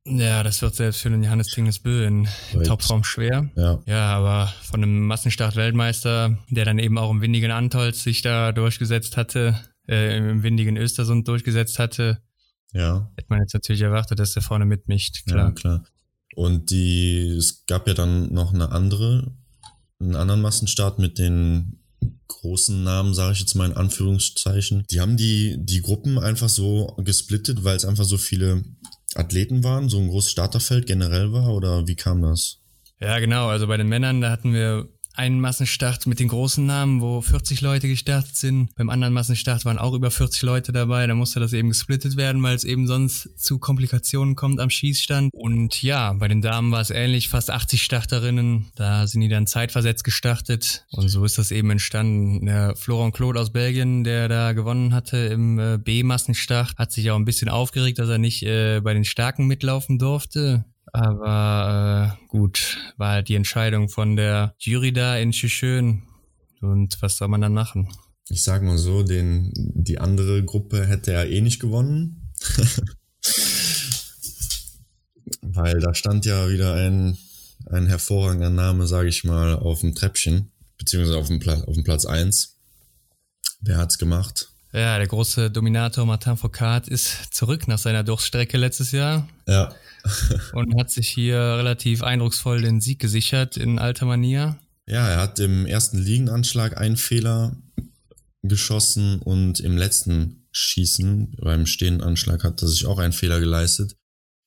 Ja, 0.10 0.44
das 0.44 0.62
wird 0.62 0.76
selbst 0.76 1.02
für 1.02 1.10
den 1.10 1.24
Johannes 1.24 1.48
Tingesbö 1.48 2.06
in, 2.06 2.28
in 2.54 2.64
Topraum 2.64 3.04
schwer. 3.04 3.50
Ja. 3.56 3.80
ja, 3.86 4.06
aber 4.16 4.54
von 4.64 4.82
einem 4.82 5.06
Massenstart-Weltmeister, 5.08 6.38
der 6.50 6.66
dann 6.66 6.80
eben 6.80 6.98
auch 6.98 7.12
im 7.12 7.22
windigen 7.22 7.52
Antolz 7.52 8.04
sich 8.04 8.22
da 8.22 8.52
durchgesetzt 8.52 9.18
hatte, 9.18 9.60
äh, 9.88 10.18
im 10.18 10.44
windigen 10.44 10.78
Östersund 10.78 11.28
durchgesetzt 11.28 11.80
hatte, 11.80 12.22
ja. 12.74 13.12
hätte 13.16 13.28
man 13.30 13.42
jetzt 13.42 13.54
natürlich 13.54 13.82
erwartet, 13.82 14.20
dass 14.20 14.34
der 14.34 14.44
vorne 14.44 14.66
mitmischt. 14.66 15.26
Klar. 15.26 15.50
Ja, 15.50 15.52
klar. 15.52 15.86
Und 16.36 16.72
die, 16.72 17.36
es 17.38 17.66
gab 17.66 17.88
ja 17.88 17.94
dann 17.94 18.34
noch 18.34 18.54
eine 18.54 18.72
andere, 18.72 19.36
einen 20.00 20.16
anderen 20.16 20.42
Massenstart 20.42 21.00
mit 21.00 21.18
den 21.20 21.80
großen 22.28 22.84
Namen, 22.84 23.14
sage 23.14 23.34
ich 23.34 23.40
jetzt 23.40 23.56
mal 23.56 23.70
in 23.70 23.76
Anführungszeichen. 23.76 24.86
Die 24.90 25.02
haben 25.02 25.18
die, 25.18 25.58
die 25.60 25.82
Gruppen 25.82 26.18
einfach 26.18 26.50
so 26.50 26.96
gesplittet, 27.04 27.64
weil 27.64 27.76
es 27.76 27.86
einfach 27.86 28.06
so 28.06 28.18
viele 28.18 28.64
Athleten 29.16 29.64
waren, 29.64 29.90
so 29.90 30.00
ein 30.00 30.08
großes 30.08 30.32
Starterfeld 30.32 30.86
generell 30.86 31.32
war 31.32 31.54
oder 31.54 31.88
wie 31.88 31.96
kam 31.96 32.22
das? 32.22 32.60
Ja, 33.00 33.20
genau. 33.20 33.48
Also 33.48 33.68
bei 33.68 33.78
den 33.78 33.88
Männern, 33.88 34.22
da 34.22 34.30
hatten 34.30 34.54
wir 34.54 34.88
einen 35.20 35.42
Massenstart 35.42 36.08
mit 36.08 36.22
den 36.22 36.30
großen 36.30 36.66
Namen, 36.66 37.02
wo 37.02 37.20
40 37.20 37.60
Leute 37.60 37.90
gestartet 37.90 38.38
sind. 38.38 38.74
Beim 38.78 38.90
anderen 38.90 39.14
Massenstart 39.14 39.66
waren 39.66 39.78
auch 39.78 39.94
über 39.94 40.12
40 40.12 40.44
Leute 40.44 40.72
dabei. 40.72 41.06
Da 41.08 41.14
musste 41.14 41.42
das 41.42 41.52
eben 41.52 41.68
gesplittet 41.68 42.16
werden, 42.16 42.42
weil 42.42 42.56
es 42.56 42.64
eben 42.64 42.88
sonst 42.88 43.38
zu 43.38 43.60
Komplikationen 43.60 44.38
kommt 44.38 44.62
am 44.62 44.70
Schießstand. 44.70 45.34
Und 45.34 45.84
ja, 45.84 46.14
bei 46.14 46.30
den 46.30 46.42
Damen 46.42 46.72
war 46.72 46.80
es 46.80 46.90
ähnlich. 46.90 47.28
Fast 47.28 47.52
80 47.52 47.84
Starterinnen. 47.84 48.72
Da 48.76 49.08
sind 49.08 49.20
die 49.20 49.28
dann 49.28 49.46
zeitversetzt 49.46 50.06
gestartet. 50.06 50.86
Und 50.92 51.10
so 51.10 51.26
ist 51.26 51.38
das 51.38 51.52
eben 51.52 51.70
entstanden. 51.70 52.46
Der 52.46 52.78
Florent 52.78 53.14
Claude 53.14 53.42
aus 53.42 53.52
Belgien, 53.52 54.06
der 54.06 54.30
da 54.30 54.54
gewonnen 54.54 54.94
hatte 54.94 55.18
im 55.18 55.60
äh, 55.60 55.78
B-Massenstart, 55.78 56.78
hat 56.78 56.94
sich 56.94 57.12
auch 57.12 57.18
ein 57.18 57.26
bisschen 57.26 57.50
aufgeregt, 57.50 58.00
dass 58.00 58.08
er 58.08 58.20
nicht 58.20 58.44
äh, 58.44 58.80
bei 58.80 58.94
den 58.94 59.04
Starken 59.04 59.48
mitlaufen 59.48 60.00
durfte. 60.00 60.64
Aber 60.94 62.18
äh, 62.22 62.28
gut, 62.28 62.78
war 62.98 63.12
halt 63.12 63.30
die 63.30 63.36
Entscheidung 63.36 63.90
von 63.90 64.16
der 64.16 64.56
Jury 64.60 64.94
da 64.94 65.18
in 65.18 65.34
Schön. 65.34 66.04
Und 66.62 67.02
was 67.02 67.18
soll 67.18 67.28
man 67.28 67.42
dann 67.42 67.54
machen? 67.54 67.90
Ich 68.30 68.44
sag 68.44 68.62
mal 68.62 68.78
so, 68.78 69.04
den, 69.04 69.52
die 69.56 70.00
andere 70.00 70.44
Gruppe 70.44 70.86
hätte 70.86 71.14
er 71.14 71.30
eh 71.30 71.42
nicht 71.42 71.60
gewonnen. 71.60 72.32
Weil 75.42 75.80
da 75.80 75.94
stand 75.94 76.26
ja 76.26 76.50
wieder 76.50 76.76
ein, 76.76 77.18
ein 77.66 77.88
hervorragender 77.88 78.50
Name, 78.50 78.88
sage 78.88 79.10
ich 79.10 79.24
mal, 79.24 79.56
auf 79.56 79.82
dem 79.82 79.96
Treppchen, 79.96 80.52
beziehungsweise 80.78 81.18
auf 81.18 81.28
dem, 81.28 81.40
Pla 81.40 81.64
auf 81.64 81.74
dem 81.74 81.84
Platz 81.84 82.06
eins. 82.06 82.58
Wer 83.62 83.78
hat's 83.78 83.98
gemacht? 83.98 84.52
Ja, 84.72 84.98
der 84.98 85.08
große 85.08 85.50
Dominator 85.50 86.06
Martin 86.06 86.38
Foucault 86.38 86.88
ist 86.88 87.34
zurück 87.34 87.68
nach 87.68 87.80
seiner 87.80 88.04
Durchstrecke 88.04 88.58
letztes 88.58 88.92
Jahr. 88.92 89.28
Ja. 89.48 89.74
und 90.54 90.80
hat 90.80 90.92
sich 90.92 91.10
hier 91.10 91.40
relativ 91.40 92.04
eindrucksvoll 92.04 92.62
den 92.62 92.80
Sieg 92.80 93.00
gesichert 93.00 93.58
in 93.58 93.80
alter 93.80 94.06
Manier. 94.06 94.60
Ja, 94.88 95.08
er 95.08 95.22
hat 95.22 95.40
im 95.40 95.66
ersten 95.66 96.00
Liegenanschlag 96.00 96.78
einen 96.78 96.98
Fehler 96.98 97.56
geschossen 98.42 99.20
und 99.20 99.60
im 99.60 99.78
letzten 99.78 100.48
Schießen 100.52 101.36
beim 101.42 101.66
Stehenanschlag 101.66 102.44
hat 102.44 102.62
er 102.62 102.68
sich 102.68 102.86
auch 102.86 102.98
einen 102.98 103.14
Fehler 103.14 103.40
geleistet. 103.40 103.96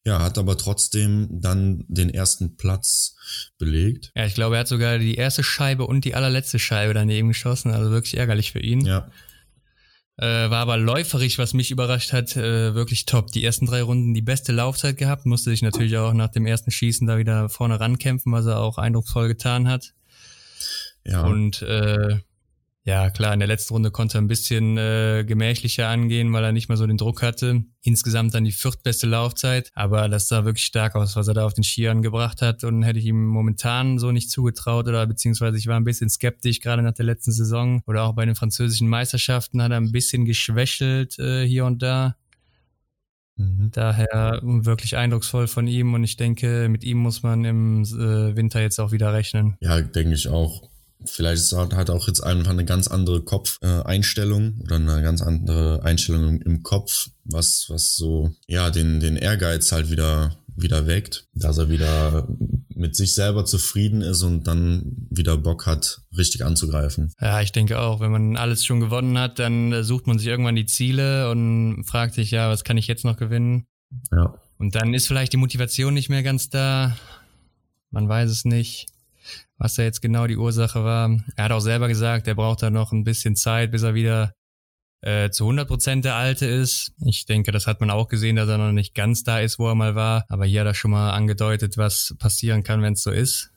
Ja, 0.04 0.20
hat 0.20 0.36
aber 0.36 0.58
trotzdem 0.58 1.28
dann 1.30 1.84
den 1.86 2.10
ersten 2.10 2.56
Platz 2.56 3.14
belegt. 3.58 4.10
Ja, 4.16 4.26
ich 4.26 4.34
glaube, 4.34 4.56
er 4.56 4.60
hat 4.60 4.68
sogar 4.68 4.98
die 4.98 5.14
erste 5.14 5.44
Scheibe 5.44 5.86
und 5.86 6.04
die 6.04 6.16
allerletzte 6.16 6.58
Scheibe 6.58 6.92
daneben 6.92 7.28
geschossen, 7.28 7.70
also 7.70 7.92
wirklich 7.92 8.16
ärgerlich 8.16 8.50
für 8.50 8.58
ihn. 8.58 8.80
Ja. 8.80 9.08
Äh, 10.18 10.50
war 10.50 10.58
aber 10.58 10.76
läuferig, 10.76 11.38
was 11.38 11.54
mich 11.54 11.70
überrascht 11.70 12.12
hat, 12.12 12.36
äh, 12.36 12.74
wirklich 12.74 13.06
top. 13.06 13.32
Die 13.32 13.42
ersten 13.42 13.66
drei 13.66 13.82
Runden 13.82 14.12
die 14.12 14.22
beste 14.22 14.52
Laufzeit 14.52 14.98
gehabt, 14.98 15.24
musste 15.24 15.50
sich 15.50 15.62
natürlich 15.62 15.96
auch 15.96 16.12
nach 16.12 16.28
dem 16.28 16.46
ersten 16.46 16.70
Schießen 16.70 17.06
da 17.06 17.16
wieder 17.16 17.48
vorne 17.48 17.80
rankämpfen, 17.80 18.32
was 18.32 18.46
er 18.46 18.60
auch 18.60 18.76
eindrucksvoll 18.76 19.28
getan 19.28 19.68
hat. 19.68 19.94
Ja. 21.04 21.22
Und 21.24 21.62
äh, 21.62 22.18
ja, 22.84 23.10
klar, 23.10 23.32
in 23.32 23.38
der 23.38 23.46
letzten 23.46 23.74
Runde 23.74 23.92
konnte 23.92 24.18
er 24.18 24.22
ein 24.22 24.26
bisschen 24.26 24.76
äh, 24.76 25.24
gemächlicher 25.24 25.88
angehen, 25.88 26.32
weil 26.32 26.42
er 26.42 26.50
nicht 26.50 26.68
mehr 26.68 26.76
so 26.76 26.84
den 26.84 26.96
Druck 26.96 27.22
hatte. 27.22 27.62
Insgesamt 27.82 28.34
dann 28.34 28.42
die 28.42 28.50
viertbeste 28.50 29.06
Laufzeit, 29.06 29.70
aber 29.74 30.08
das 30.08 30.26
sah 30.26 30.44
wirklich 30.44 30.64
stark 30.64 30.96
aus, 30.96 31.14
was 31.14 31.28
er 31.28 31.34
da 31.34 31.46
auf 31.46 31.54
den 31.54 31.62
Skiern 31.62 32.02
gebracht 32.02 32.42
hat 32.42 32.64
und 32.64 32.82
hätte 32.82 32.98
ich 32.98 33.06
ihm 33.06 33.24
momentan 33.24 33.98
so 33.98 34.10
nicht 34.10 34.30
zugetraut 34.30 34.88
oder 34.88 35.06
beziehungsweise 35.06 35.58
ich 35.58 35.68
war 35.68 35.76
ein 35.76 35.84
bisschen 35.84 36.10
skeptisch, 36.10 36.58
gerade 36.58 36.82
nach 36.82 36.94
der 36.94 37.04
letzten 37.04 37.30
Saison 37.30 37.82
oder 37.86 38.02
auch 38.02 38.14
bei 38.14 38.26
den 38.26 38.34
französischen 38.34 38.88
Meisterschaften 38.88 39.62
hat 39.62 39.70
er 39.70 39.76
ein 39.76 39.92
bisschen 39.92 40.24
geschwächelt 40.24 41.20
äh, 41.20 41.46
hier 41.46 41.66
und 41.66 41.82
da. 41.82 42.16
Mhm. 43.36 43.70
Daher 43.72 44.40
wirklich 44.42 44.96
eindrucksvoll 44.96 45.46
von 45.46 45.68
ihm 45.68 45.94
und 45.94 46.02
ich 46.02 46.16
denke, 46.16 46.68
mit 46.68 46.82
ihm 46.82 46.98
muss 46.98 47.22
man 47.22 47.44
im 47.44 47.82
äh, 47.82 48.34
Winter 48.36 48.60
jetzt 48.60 48.80
auch 48.80 48.90
wieder 48.90 49.12
rechnen. 49.12 49.56
Ja, 49.60 49.80
denke 49.80 50.14
ich 50.14 50.28
auch. 50.28 50.71
Vielleicht 51.06 51.52
hat 51.52 51.90
auch 51.90 52.06
jetzt 52.06 52.20
einfach 52.20 52.50
eine 52.50 52.64
ganz 52.64 52.88
andere 52.88 53.22
Kopfeinstellung 53.22 54.58
äh, 54.60 54.62
oder 54.62 54.76
eine 54.76 55.02
ganz 55.02 55.22
andere 55.22 55.82
Einstellung 55.82 56.40
im 56.40 56.62
Kopf, 56.62 57.10
was, 57.24 57.66
was 57.68 57.94
so, 57.94 58.34
ja, 58.46 58.70
den, 58.70 59.00
den 59.00 59.16
Ehrgeiz 59.16 59.72
halt 59.72 59.90
wieder, 59.90 60.36
wieder 60.54 60.86
weckt, 60.86 61.26
dass 61.34 61.58
er 61.58 61.68
wieder 61.68 62.28
mit 62.74 62.96
sich 62.96 63.14
selber 63.14 63.44
zufrieden 63.44 64.00
ist 64.00 64.22
und 64.22 64.46
dann 64.46 65.06
wieder 65.10 65.36
Bock 65.36 65.66
hat, 65.66 66.02
richtig 66.16 66.44
anzugreifen. 66.44 67.12
Ja, 67.20 67.40
ich 67.40 67.52
denke 67.52 67.80
auch, 67.80 68.00
wenn 68.00 68.10
man 68.10 68.36
alles 68.36 68.64
schon 68.64 68.80
gewonnen 68.80 69.18
hat, 69.18 69.38
dann 69.38 69.84
sucht 69.84 70.06
man 70.06 70.18
sich 70.18 70.28
irgendwann 70.28 70.56
die 70.56 70.66
Ziele 70.66 71.30
und 71.30 71.84
fragt 71.84 72.14
sich, 72.14 72.30
ja, 72.30 72.48
was 72.48 72.64
kann 72.64 72.76
ich 72.76 72.86
jetzt 72.86 73.04
noch 73.04 73.16
gewinnen? 73.16 73.66
Ja. 74.10 74.34
Und 74.58 74.74
dann 74.74 74.94
ist 74.94 75.06
vielleicht 75.06 75.32
die 75.32 75.38
Motivation 75.38 75.94
nicht 75.94 76.08
mehr 76.08 76.22
ganz 76.22 76.48
da. 76.48 76.96
Man 77.90 78.08
weiß 78.08 78.30
es 78.30 78.44
nicht 78.44 78.91
was 79.62 79.74
da 79.74 79.84
jetzt 79.84 80.02
genau 80.02 80.26
die 80.26 80.36
Ursache 80.36 80.82
war. 80.82 81.16
Er 81.36 81.44
hat 81.44 81.52
auch 81.52 81.60
selber 81.60 81.86
gesagt, 81.86 82.26
er 82.26 82.34
braucht 82.34 82.64
da 82.64 82.70
noch 82.70 82.90
ein 82.90 83.04
bisschen 83.04 83.36
Zeit, 83.36 83.70
bis 83.70 83.84
er 83.84 83.94
wieder 83.94 84.32
äh, 85.02 85.30
zu 85.30 85.44
100 85.44 85.68
Prozent 85.68 86.04
der 86.04 86.16
Alte 86.16 86.46
ist. 86.46 86.92
Ich 87.06 87.26
denke, 87.26 87.52
das 87.52 87.68
hat 87.68 87.80
man 87.80 87.88
auch 87.88 88.08
gesehen, 88.08 88.34
dass 88.34 88.48
er 88.48 88.58
noch 88.58 88.72
nicht 88.72 88.92
ganz 88.92 89.22
da 89.22 89.38
ist, 89.38 89.60
wo 89.60 89.68
er 89.68 89.76
mal 89.76 89.94
war. 89.94 90.24
Aber 90.28 90.46
hier 90.46 90.62
hat 90.62 90.66
er 90.66 90.74
schon 90.74 90.90
mal 90.90 91.12
angedeutet, 91.12 91.76
was 91.76 92.16
passieren 92.18 92.64
kann, 92.64 92.82
wenn 92.82 92.94
es 92.94 93.04
so 93.04 93.12
ist. 93.12 93.51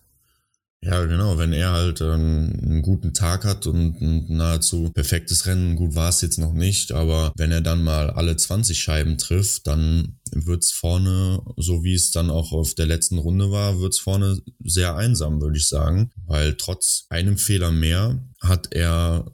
Ja, 0.81 1.03
genau. 1.05 1.37
Wenn 1.39 1.51
er 1.51 1.71
halt 1.71 2.01
ähm, 2.01 2.53
einen 2.61 2.81
guten 2.83 3.13
Tag 3.13 3.43
hat 3.43 3.65
und 3.65 3.99
ein 4.01 4.37
nahezu 4.37 4.91
perfektes 4.93 5.47
Rennen, 5.47 5.75
gut 5.75 5.95
war 5.95 6.09
es 6.09 6.21
jetzt 6.21 6.37
noch 6.37 6.53
nicht, 6.53 6.91
aber 6.91 7.33
wenn 7.37 7.51
er 7.51 7.61
dann 7.61 7.83
mal 7.83 8.11
alle 8.11 8.35
20 8.35 8.79
Scheiben 8.79 9.17
trifft, 9.17 9.65
dann 9.65 10.19
wird's 10.31 10.71
vorne, 10.71 11.41
so 11.57 11.83
wie 11.83 11.95
es 11.95 12.11
dann 12.11 12.29
auch 12.29 12.51
auf 12.51 12.75
der 12.75 12.85
letzten 12.85 13.17
Runde 13.17 13.49
war, 13.49 13.79
wird's 13.79 13.99
vorne 13.99 14.39
sehr 14.63 14.95
einsam, 14.95 15.41
würde 15.41 15.57
ich 15.57 15.67
sagen. 15.67 16.11
Weil 16.27 16.55
trotz 16.55 17.05
einem 17.09 17.39
Fehler 17.39 17.71
mehr 17.71 18.23
hat 18.39 18.71
er 18.71 19.31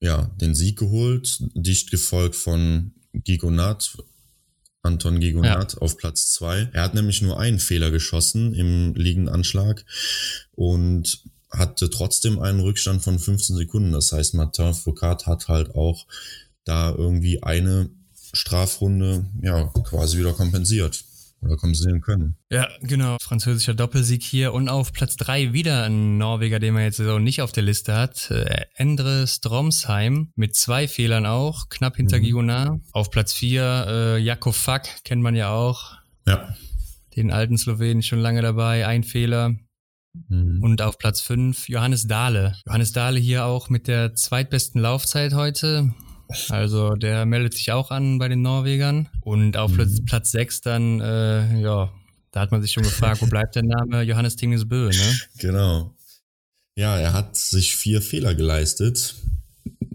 ja 0.00 0.30
den 0.40 0.54
Sieg 0.54 0.78
geholt, 0.78 1.38
dicht 1.54 1.90
gefolgt 1.90 2.36
von 2.36 2.92
Gigonat 3.12 3.96
Anton 4.82 5.20
Gigonat 5.20 5.74
ja. 5.74 5.78
auf 5.80 5.96
Platz 5.96 6.32
zwei. 6.32 6.68
Er 6.72 6.82
hat 6.82 6.94
nämlich 6.94 7.22
nur 7.22 7.38
einen 7.38 7.58
Fehler 7.58 7.90
geschossen 7.90 8.54
im 8.54 8.94
Liegenanschlag 8.94 9.84
und 10.52 11.22
hatte 11.50 11.90
trotzdem 11.90 12.38
einen 12.38 12.60
Rückstand 12.60 13.02
von 13.02 13.18
15 13.18 13.56
Sekunden. 13.56 13.92
Das 13.92 14.12
heißt, 14.12 14.34
Martin 14.34 14.72
Foucault 14.74 15.26
hat 15.26 15.48
halt 15.48 15.74
auch 15.74 16.06
da 16.64 16.94
irgendwie 16.94 17.42
eine 17.42 17.90
Strafrunde 18.32 19.26
ja 19.42 19.64
quasi 19.84 20.18
wieder 20.18 20.32
kompensiert 20.32 21.04
oder 21.42 21.56
kompensieren 21.56 22.00
können. 22.00 22.36
Ja, 22.50 22.68
genau. 22.82 23.16
Französischer 23.20 23.74
Doppelsieg 23.74 24.22
hier 24.22 24.52
und 24.52 24.68
auf 24.68 24.92
Platz 24.92 25.16
drei 25.16 25.52
wieder 25.52 25.84
ein 25.84 26.18
Norweger, 26.18 26.58
den 26.58 26.74
man 26.74 26.82
jetzt 26.82 26.98
so 26.98 27.18
nicht 27.18 27.42
auf 27.42 27.52
der 27.52 27.62
Liste 27.62 27.94
hat. 27.94 28.30
Äh, 28.30 28.66
Endre 28.74 29.26
Stromsheim 29.26 30.32
mit 30.36 30.54
zwei 30.54 30.88
Fehlern 30.88 31.26
auch, 31.26 31.68
knapp 31.68 31.96
hinter 31.96 32.18
mhm. 32.18 32.22
Gigonard. 32.22 32.80
Auf 32.92 33.10
Platz 33.10 33.32
vier 33.32 33.86
äh, 33.88 34.18
Jakov 34.18 34.56
Fak, 34.56 35.02
kennt 35.04 35.22
man 35.22 35.34
ja 35.34 35.50
auch. 35.50 35.96
Ja. 36.26 36.54
Den 37.16 37.30
alten 37.30 37.58
Slowenen 37.58 38.02
schon 38.02 38.20
lange 38.20 38.42
dabei, 38.42 38.86
ein 38.86 39.04
Fehler. 39.04 39.54
Mhm. 40.28 40.62
Und 40.62 40.82
auf 40.82 40.98
Platz 40.98 41.20
fünf 41.20 41.68
Johannes 41.68 42.06
Dahle. 42.06 42.56
Johannes 42.66 42.92
Dahle 42.92 43.20
hier 43.20 43.44
auch 43.44 43.68
mit 43.68 43.86
der 43.86 44.14
zweitbesten 44.14 44.80
Laufzeit 44.80 45.34
heute. 45.34 45.94
Also 46.48 46.94
der 46.94 47.26
meldet 47.26 47.54
sich 47.54 47.72
auch 47.72 47.90
an 47.90 48.18
bei 48.18 48.28
den 48.28 48.42
Norwegern. 48.42 49.08
Und 49.22 49.56
auf 49.56 49.72
mhm. 49.72 50.04
Platz 50.04 50.30
6 50.32 50.60
dann, 50.62 51.00
äh, 51.00 51.60
ja, 51.60 51.90
da 52.32 52.40
hat 52.40 52.52
man 52.52 52.62
sich 52.62 52.72
schon 52.72 52.82
gefragt, 52.82 53.22
wo 53.22 53.26
bleibt 53.26 53.56
der 53.56 53.64
Name 53.64 54.02
Johannes 54.04 54.36
Tinges 54.36 54.68
Bö, 54.68 54.88
ne? 54.88 55.20
Genau. 55.38 55.94
Ja, 56.76 56.96
er 56.98 57.12
hat 57.12 57.36
sich 57.36 57.76
vier 57.76 58.00
Fehler 58.00 58.34
geleistet. 58.34 59.16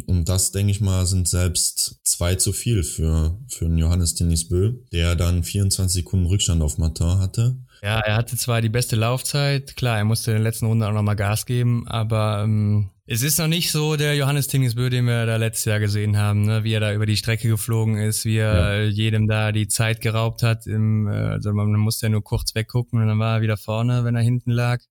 Und 0.08 0.30
das, 0.30 0.52
denke 0.52 0.72
ich 0.72 0.82
mal, 0.82 1.06
sind 1.06 1.28
selbst 1.28 2.00
zwei 2.04 2.36
zu 2.36 2.54
viel 2.54 2.84
für, 2.84 3.38
für 3.48 3.66
einen 3.66 3.78
Johannes 3.78 4.16
Bö, 4.48 4.74
der 4.92 5.16
dann 5.16 5.44
24 5.44 6.04
Sekunden 6.04 6.28
Rückstand 6.28 6.62
auf 6.62 6.78
Martin 6.78 7.20
hatte. 7.20 7.58
Ja, 7.82 8.00
er 8.00 8.16
hatte 8.16 8.38
zwar 8.38 8.62
die 8.62 8.70
beste 8.70 8.96
Laufzeit, 8.96 9.76
klar, 9.76 9.98
er 9.98 10.06
musste 10.06 10.32
in 10.32 10.38
der 10.38 10.44
letzten 10.44 10.66
Runde 10.66 10.88
auch 10.88 10.94
nochmal 10.94 11.16
Gas 11.16 11.46
geben, 11.46 11.88
aber 11.88 12.42
ähm, 12.44 12.90
es 13.08 13.22
ist 13.22 13.38
noch 13.38 13.48
nicht 13.48 13.72
so 13.72 13.96
der 13.96 14.16
Johannes 14.16 14.48
Tingesbö, 14.48 14.90
den 14.90 15.06
wir 15.06 15.26
da 15.26 15.36
letztes 15.36 15.66
Jahr 15.66 15.80
gesehen 15.80 16.18
haben, 16.18 16.46
ne? 16.46 16.64
wie 16.64 16.74
er 16.74 16.80
da 16.80 16.94
über 16.94 17.06
die 17.06 17.18
Strecke 17.18 17.48
geflogen 17.48 17.98
ist, 17.98 18.26
wie 18.26 18.38
er 18.38 18.84
ja. 18.84 18.90
jedem 18.90 19.28
da 19.28 19.52
die 19.52 19.68
Zeit 19.68 20.02
geraubt 20.02 20.42
hat. 20.42 20.66
Im, 20.66 21.08
äh, 21.08 21.12
also 21.12 21.54
man 21.54 21.72
musste 21.74 22.08
ja 22.08 22.10
nur 22.10 22.24
kurz 22.24 22.56
weggucken 22.56 23.00
und 23.00 23.08
dann 23.08 23.20
war 23.20 23.38
er 23.38 23.42
wieder 23.42 23.58
vorne, 23.58 24.04
wenn 24.04 24.16
er 24.16 24.24
hinten 24.24 24.52
lag. 24.52 24.82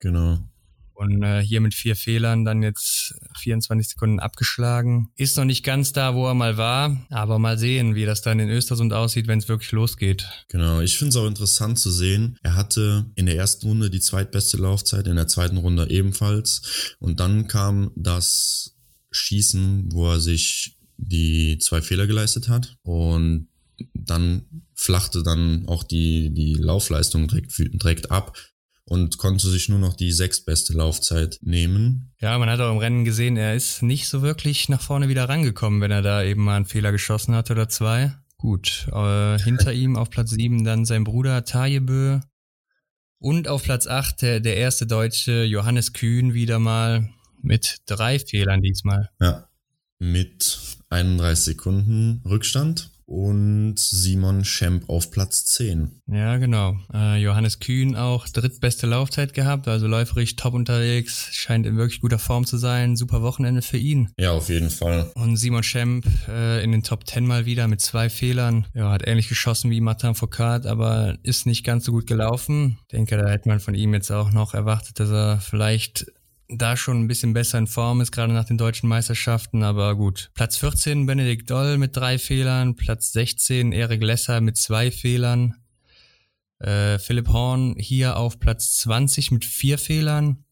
Genau. 0.00 0.38
Und 0.94 1.22
äh, 1.22 1.42
hier 1.42 1.60
mit 1.60 1.74
vier 1.74 1.96
Fehlern 1.96 2.44
dann 2.44 2.62
jetzt 2.62 3.14
24 3.38 3.88
Sekunden 3.88 4.20
abgeschlagen. 4.20 5.10
Ist 5.16 5.36
noch 5.36 5.44
nicht 5.44 5.64
ganz 5.64 5.92
da, 5.92 6.14
wo 6.14 6.26
er 6.26 6.34
mal 6.34 6.56
war, 6.56 7.04
aber 7.10 7.38
mal 7.38 7.58
sehen, 7.58 7.94
wie 7.94 8.04
das 8.04 8.22
dann 8.22 8.38
in 8.38 8.48
Östersund 8.48 8.92
aussieht, 8.92 9.26
wenn 9.26 9.40
es 9.40 9.48
wirklich 9.48 9.72
losgeht. 9.72 10.26
Genau, 10.48 10.80
ich 10.80 10.96
finde 10.96 11.10
es 11.10 11.16
auch 11.16 11.26
interessant 11.26 11.78
zu 11.78 11.90
sehen. 11.90 12.38
Er 12.42 12.54
hatte 12.54 13.10
in 13.16 13.26
der 13.26 13.36
ersten 13.36 13.66
Runde 13.66 13.90
die 13.90 14.00
zweitbeste 14.00 14.56
Laufzeit, 14.56 15.06
in 15.08 15.16
der 15.16 15.26
zweiten 15.26 15.56
Runde 15.56 15.90
ebenfalls. 15.90 16.96
Und 17.00 17.18
dann 17.18 17.48
kam 17.48 17.90
das 17.96 18.76
Schießen, 19.10 19.92
wo 19.92 20.10
er 20.10 20.20
sich 20.20 20.76
die 20.96 21.58
zwei 21.58 21.82
Fehler 21.82 22.06
geleistet 22.06 22.48
hat. 22.48 22.76
Und 22.82 23.48
dann 23.94 24.46
flachte 24.74 25.22
dann 25.22 25.66
auch 25.66 25.82
die, 25.82 26.32
die 26.32 26.54
Laufleistung 26.54 27.28
direkt, 27.28 27.58
direkt 27.58 28.10
ab 28.10 28.36
und 28.86 29.18
konnte 29.18 29.48
sich 29.48 29.68
nur 29.68 29.78
noch 29.78 29.94
die 29.94 30.12
sechstbeste 30.12 30.74
Laufzeit 30.74 31.38
nehmen. 31.42 32.12
Ja, 32.20 32.38
man 32.38 32.50
hat 32.50 32.60
auch 32.60 32.70
im 32.70 32.78
Rennen 32.78 33.04
gesehen, 33.04 33.36
er 33.36 33.54
ist 33.54 33.82
nicht 33.82 34.08
so 34.08 34.22
wirklich 34.22 34.68
nach 34.68 34.82
vorne 34.82 35.08
wieder 35.08 35.28
rangekommen, 35.28 35.80
wenn 35.80 35.90
er 35.90 36.02
da 36.02 36.22
eben 36.22 36.44
mal 36.44 36.56
einen 36.56 36.66
Fehler 36.66 36.92
geschossen 36.92 37.34
hat 37.34 37.50
oder 37.50 37.68
zwei. 37.68 38.14
Gut, 38.36 38.86
äh, 38.92 39.38
hinter 39.38 39.72
ihm 39.74 39.96
auf 39.96 40.10
Platz 40.10 40.30
sieben 40.30 40.64
dann 40.64 40.84
sein 40.84 41.04
Bruder 41.04 41.44
Tajebö 41.44 42.20
und 43.18 43.48
auf 43.48 43.62
Platz 43.62 43.86
acht 43.86 44.20
der, 44.20 44.40
der 44.40 44.56
erste 44.56 44.86
Deutsche 44.86 45.44
Johannes 45.44 45.94
Kühn 45.94 46.34
wieder 46.34 46.58
mal 46.58 47.08
mit 47.40 47.78
drei 47.86 48.18
Fehlern 48.18 48.60
diesmal. 48.60 49.10
Ja, 49.20 49.48
mit 49.98 50.58
31 50.90 51.44
Sekunden 51.44 52.22
Rückstand 52.26 52.90
und 53.06 53.78
Simon 53.78 54.44
Schemp 54.44 54.88
auf 54.88 55.10
Platz 55.10 55.44
10. 55.46 56.00
Ja, 56.06 56.36
genau. 56.38 56.76
Äh, 56.92 57.20
Johannes 57.20 57.60
Kühn 57.60 57.96
auch 57.96 58.28
drittbeste 58.28 58.86
Laufzeit 58.86 59.34
gehabt, 59.34 59.68
also 59.68 59.86
läuferisch 59.86 60.36
top 60.36 60.54
unterwegs, 60.54 61.28
scheint 61.32 61.66
in 61.66 61.76
wirklich 61.76 62.00
guter 62.00 62.18
Form 62.18 62.46
zu 62.46 62.56
sein. 62.56 62.96
Super 62.96 63.22
Wochenende 63.22 63.62
für 63.62 63.76
ihn. 63.76 64.10
Ja, 64.18 64.32
auf 64.32 64.48
jeden 64.48 64.70
Fall. 64.70 65.10
Und 65.14 65.36
Simon 65.36 65.62
Schemp 65.62 66.06
äh, 66.28 66.62
in 66.62 66.72
den 66.72 66.82
Top 66.82 67.06
10 67.06 67.26
mal 67.26 67.46
wieder 67.46 67.68
mit 67.68 67.80
zwei 67.80 68.08
Fehlern. 68.08 68.66
Ja, 68.74 68.90
hat 68.90 69.06
ähnlich 69.06 69.28
geschossen 69.28 69.70
wie 69.70 69.80
Martin 69.80 70.14
Foucault, 70.14 70.66
aber 70.66 71.18
ist 71.22 71.46
nicht 71.46 71.64
ganz 71.64 71.84
so 71.84 71.92
gut 71.92 72.06
gelaufen. 72.06 72.78
Ich 72.82 72.88
denke, 72.88 73.16
da 73.16 73.28
hätte 73.28 73.48
man 73.48 73.60
von 73.60 73.74
ihm 73.74 73.94
jetzt 73.94 74.10
auch 74.10 74.32
noch 74.32 74.54
erwartet, 74.54 75.00
dass 75.00 75.10
er 75.10 75.40
vielleicht 75.40 76.06
da 76.48 76.76
schon 76.76 77.00
ein 77.00 77.08
bisschen 77.08 77.32
besser 77.32 77.58
in 77.58 77.66
Form 77.66 78.00
ist, 78.00 78.12
gerade 78.12 78.32
nach 78.32 78.44
den 78.44 78.58
deutschen 78.58 78.88
Meisterschaften, 78.88 79.62
aber 79.62 79.96
gut. 79.96 80.30
Platz 80.34 80.56
14 80.56 81.06
Benedikt 81.06 81.50
Doll 81.50 81.78
mit 81.78 81.96
drei 81.96 82.18
Fehlern, 82.18 82.76
Platz 82.76 83.12
16 83.12 83.72
Erik 83.72 84.02
Lesser 84.02 84.40
mit 84.40 84.56
zwei 84.56 84.90
Fehlern, 84.90 85.54
äh, 86.58 86.98
Philipp 86.98 87.28
Horn 87.28 87.76
hier 87.78 88.16
auf 88.16 88.38
Platz 88.38 88.74
20 88.74 89.30
mit 89.30 89.44
vier 89.44 89.78
Fehlern 89.78 90.44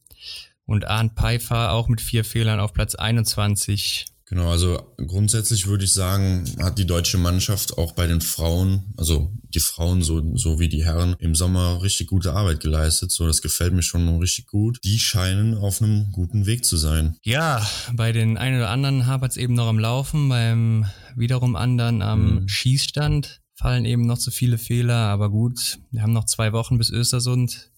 und 0.64 0.86
Arndt 0.86 1.18
Pfeiffer 1.18 1.72
auch 1.72 1.88
mit 1.88 2.00
vier 2.00 2.24
Fehlern 2.24 2.60
auf 2.60 2.72
Platz 2.72 2.94
21 2.94 4.06
Genau, 4.32 4.50
also 4.50 4.94
grundsätzlich 4.96 5.66
würde 5.66 5.84
ich 5.84 5.92
sagen, 5.92 6.44
hat 6.58 6.78
die 6.78 6.86
deutsche 6.86 7.18
Mannschaft 7.18 7.76
auch 7.76 7.92
bei 7.92 8.06
den 8.06 8.22
Frauen, 8.22 8.94
also 8.96 9.30
die 9.42 9.60
Frauen 9.60 10.00
so, 10.00 10.34
so 10.38 10.58
wie 10.58 10.70
die 10.70 10.86
Herren, 10.86 11.16
im 11.18 11.34
Sommer 11.34 11.82
richtig 11.82 12.06
gute 12.06 12.32
Arbeit 12.32 12.60
geleistet. 12.60 13.10
So, 13.10 13.26
das 13.26 13.42
gefällt 13.42 13.74
mir 13.74 13.82
schon 13.82 14.08
richtig 14.20 14.46
gut. 14.46 14.78
Die 14.84 14.98
scheinen 14.98 15.54
auf 15.54 15.82
einem 15.82 16.12
guten 16.12 16.46
Weg 16.46 16.64
zu 16.64 16.78
sein. 16.78 17.18
Ja, 17.22 17.62
bei 17.92 18.12
den 18.12 18.38
einen 18.38 18.56
oder 18.56 18.70
anderen 18.70 19.06
hapert 19.06 19.32
es 19.32 19.36
eben 19.36 19.52
noch 19.52 19.66
am 19.66 19.78
Laufen, 19.78 20.30
beim 20.30 20.86
wiederum 21.14 21.54
anderen 21.54 22.00
am 22.00 22.36
mhm. 22.36 22.48
Schießstand 22.48 23.42
fallen 23.54 23.84
eben 23.84 24.06
noch 24.06 24.16
zu 24.16 24.30
viele 24.30 24.56
Fehler, 24.56 24.96
aber 24.96 25.28
gut, 25.28 25.78
wir 25.90 26.00
haben 26.00 26.14
noch 26.14 26.24
zwei 26.24 26.54
Wochen 26.54 26.78
bis 26.78 26.88
Östersund. 26.88 27.70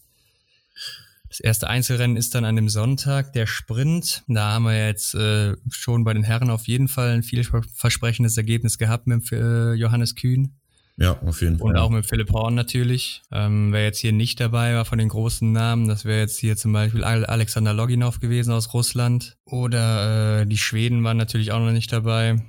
Das 1.35 1.40
erste 1.40 1.68
Einzelrennen 1.68 2.16
ist 2.16 2.37
dann 2.37 2.44
an 2.44 2.55
dem 2.55 2.68
Sonntag, 2.68 3.33
der 3.33 3.49
Sprint. 3.49 4.23
Da 4.29 4.53
haben 4.53 4.66
wir 4.66 4.87
jetzt 4.87 5.16
äh, 5.16 5.57
schon 5.68 6.05
bei 6.05 6.14
den 6.14 6.23
Herren 6.23 6.49
auf 6.49 6.68
jeden 6.68 6.87
Fall 6.87 7.11
ein 7.11 7.25
vielversprechendes 7.25 8.37
Ergebnis 8.37 8.79
gehabt 8.79 9.09
mit 9.09 9.33
äh, 9.33 9.73
Johannes 9.73 10.14
Kühn. 10.14 10.55
Ja, 10.97 11.18
auf 11.27 11.40
jeden 11.40 11.59
Fall. 11.59 11.70
Und 11.70 11.77
auch 11.77 11.90
mit 11.90 12.07
Philipp 12.07 12.31
Horn 12.33 12.55
natürlich. 12.55 13.23
Ähm, 13.33 13.73
wer 13.73 13.83
jetzt 13.83 13.99
hier 13.99 14.12
nicht 14.12 14.38
dabei 14.38 14.77
war 14.77 14.85
von 14.85 14.99
den 14.99 15.09
großen 15.09 15.51
Namen, 15.51 15.88
das 15.88 16.05
wäre 16.05 16.20
jetzt 16.20 16.38
hier 16.38 16.57
zum 16.57 16.73
Beispiel 16.73 17.03
Alexander 17.03 17.75
Loginov 17.75 18.20
gewesen 18.20 18.53
aus 18.53 18.73
Russland. 18.73 19.37
Oder 19.44 20.42
äh, 20.42 20.47
die 20.47 20.57
Schweden 20.57 21.03
waren 21.03 21.16
natürlich 21.16 21.51
auch 21.51 21.59
noch 21.59 21.73
nicht 21.73 21.92
dabei 21.92 22.44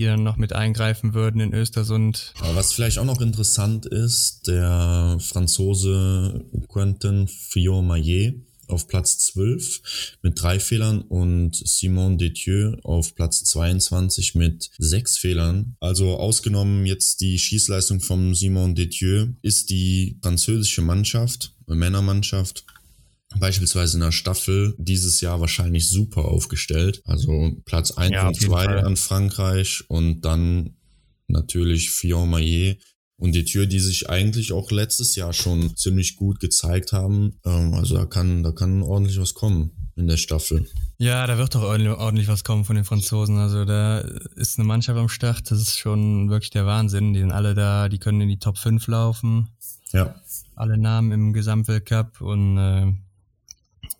die 0.00 0.06
dann 0.06 0.22
noch 0.22 0.38
mit 0.38 0.54
eingreifen 0.54 1.12
würden 1.12 1.40
in 1.42 1.52
Östersund. 1.52 2.32
Aber 2.40 2.56
was 2.56 2.72
vielleicht 2.72 2.98
auch 2.98 3.04
noch 3.04 3.20
interessant 3.20 3.84
ist, 3.84 4.46
der 4.46 5.18
Franzose 5.20 6.42
Quentin 6.68 7.28
Fillon-Maillet 7.28 8.34
auf 8.68 8.88
Platz 8.88 9.18
12 9.18 10.16
mit 10.22 10.40
drei 10.40 10.58
Fehlern 10.58 11.02
und 11.02 11.54
Simon 11.56 12.16
Detieu 12.16 12.76
auf 12.82 13.14
Platz 13.14 13.44
22 13.44 14.36
mit 14.36 14.70
sechs 14.78 15.18
Fehlern. 15.18 15.76
Also 15.80 16.16
ausgenommen 16.16 16.86
jetzt 16.86 17.20
die 17.20 17.38
Schießleistung 17.38 18.00
von 18.00 18.34
Simon 18.34 18.74
Detieu 18.74 19.26
ist 19.42 19.70
die 19.70 20.16
französische 20.22 20.82
Mannschaft, 20.82 21.52
Männermannschaft, 21.66 22.64
beispielsweise 23.38 23.96
in 23.96 24.02
der 24.02 24.12
Staffel 24.12 24.74
dieses 24.78 25.20
Jahr 25.20 25.40
wahrscheinlich 25.40 25.88
super 25.88 26.24
aufgestellt. 26.26 27.02
Also 27.04 27.52
Platz 27.64 27.92
1 27.92 28.12
ja, 28.12 28.28
und 28.28 28.40
2 28.40 28.82
an 28.82 28.96
Frankreich 28.96 29.84
und 29.88 30.22
dann 30.22 30.76
natürlich 31.28 31.90
Fillon 31.90 32.30
Maillet 32.30 32.80
und 33.16 33.32
die 33.32 33.44
Tür, 33.44 33.66
die 33.66 33.80
sich 33.80 34.08
eigentlich 34.08 34.52
auch 34.52 34.70
letztes 34.70 35.14
Jahr 35.14 35.32
schon 35.32 35.76
ziemlich 35.76 36.16
gut 36.16 36.40
gezeigt 36.40 36.92
haben. 36.92 37.38
Ähm, 37.44 37.74
also 37.74 37.96
da 37.96 38.06
kann, 38.06 38.42
da 38.42 38.50
kann 38.50 38.82
ordentlich 38.82 39.20
was 39.20 39.34
kommen 39.34 39.70
in 39.94 40.08
der 40.08 40.16
Staffel. 40.16 40.66
Ja, 40.98 41.26
da 41.26 41.36
wird 41.36 41.54
doch 41.54 41.62
ordentlich 41.62 42.28
was 42.28 42.44
kommen 42.44 42.64
von 42.64 42.76
den 42.76 42.84
Franzosen. 42.84 43.36
Also 43.36 43.64
da 43.64 43.98
ist 44.36 44.58
eine 44.58 44.66
Mannschaft 44.66 44.98
am 44.98 45.08
Start, 45.08 45.50
das 45.50 45.60
ist 45.60 45.78
schon 45.78 46.30
wirklich 46.30 46.50
der 46.50 46.66
Wahnsinn. 46.66 47.12
Die 47.12 47.20
sind 47.20 47.32
alle 47.32 47.54
da, 47.54 47.88
die 47.88 47.98
können 47.98 48.22
in 48.22 48.28
die 48.28 48.38
Top 48.38 48.56
5 48.56 48.86
laufen. 48.86 49.48
Ja. 49.92 50.14
Alle 50.56 50.78
Namen 50.78 51.12
im 51.12 51.32
Gesamtweltcup 51.32 52.20
und 52.20 52.58
äh, 52.58 52.92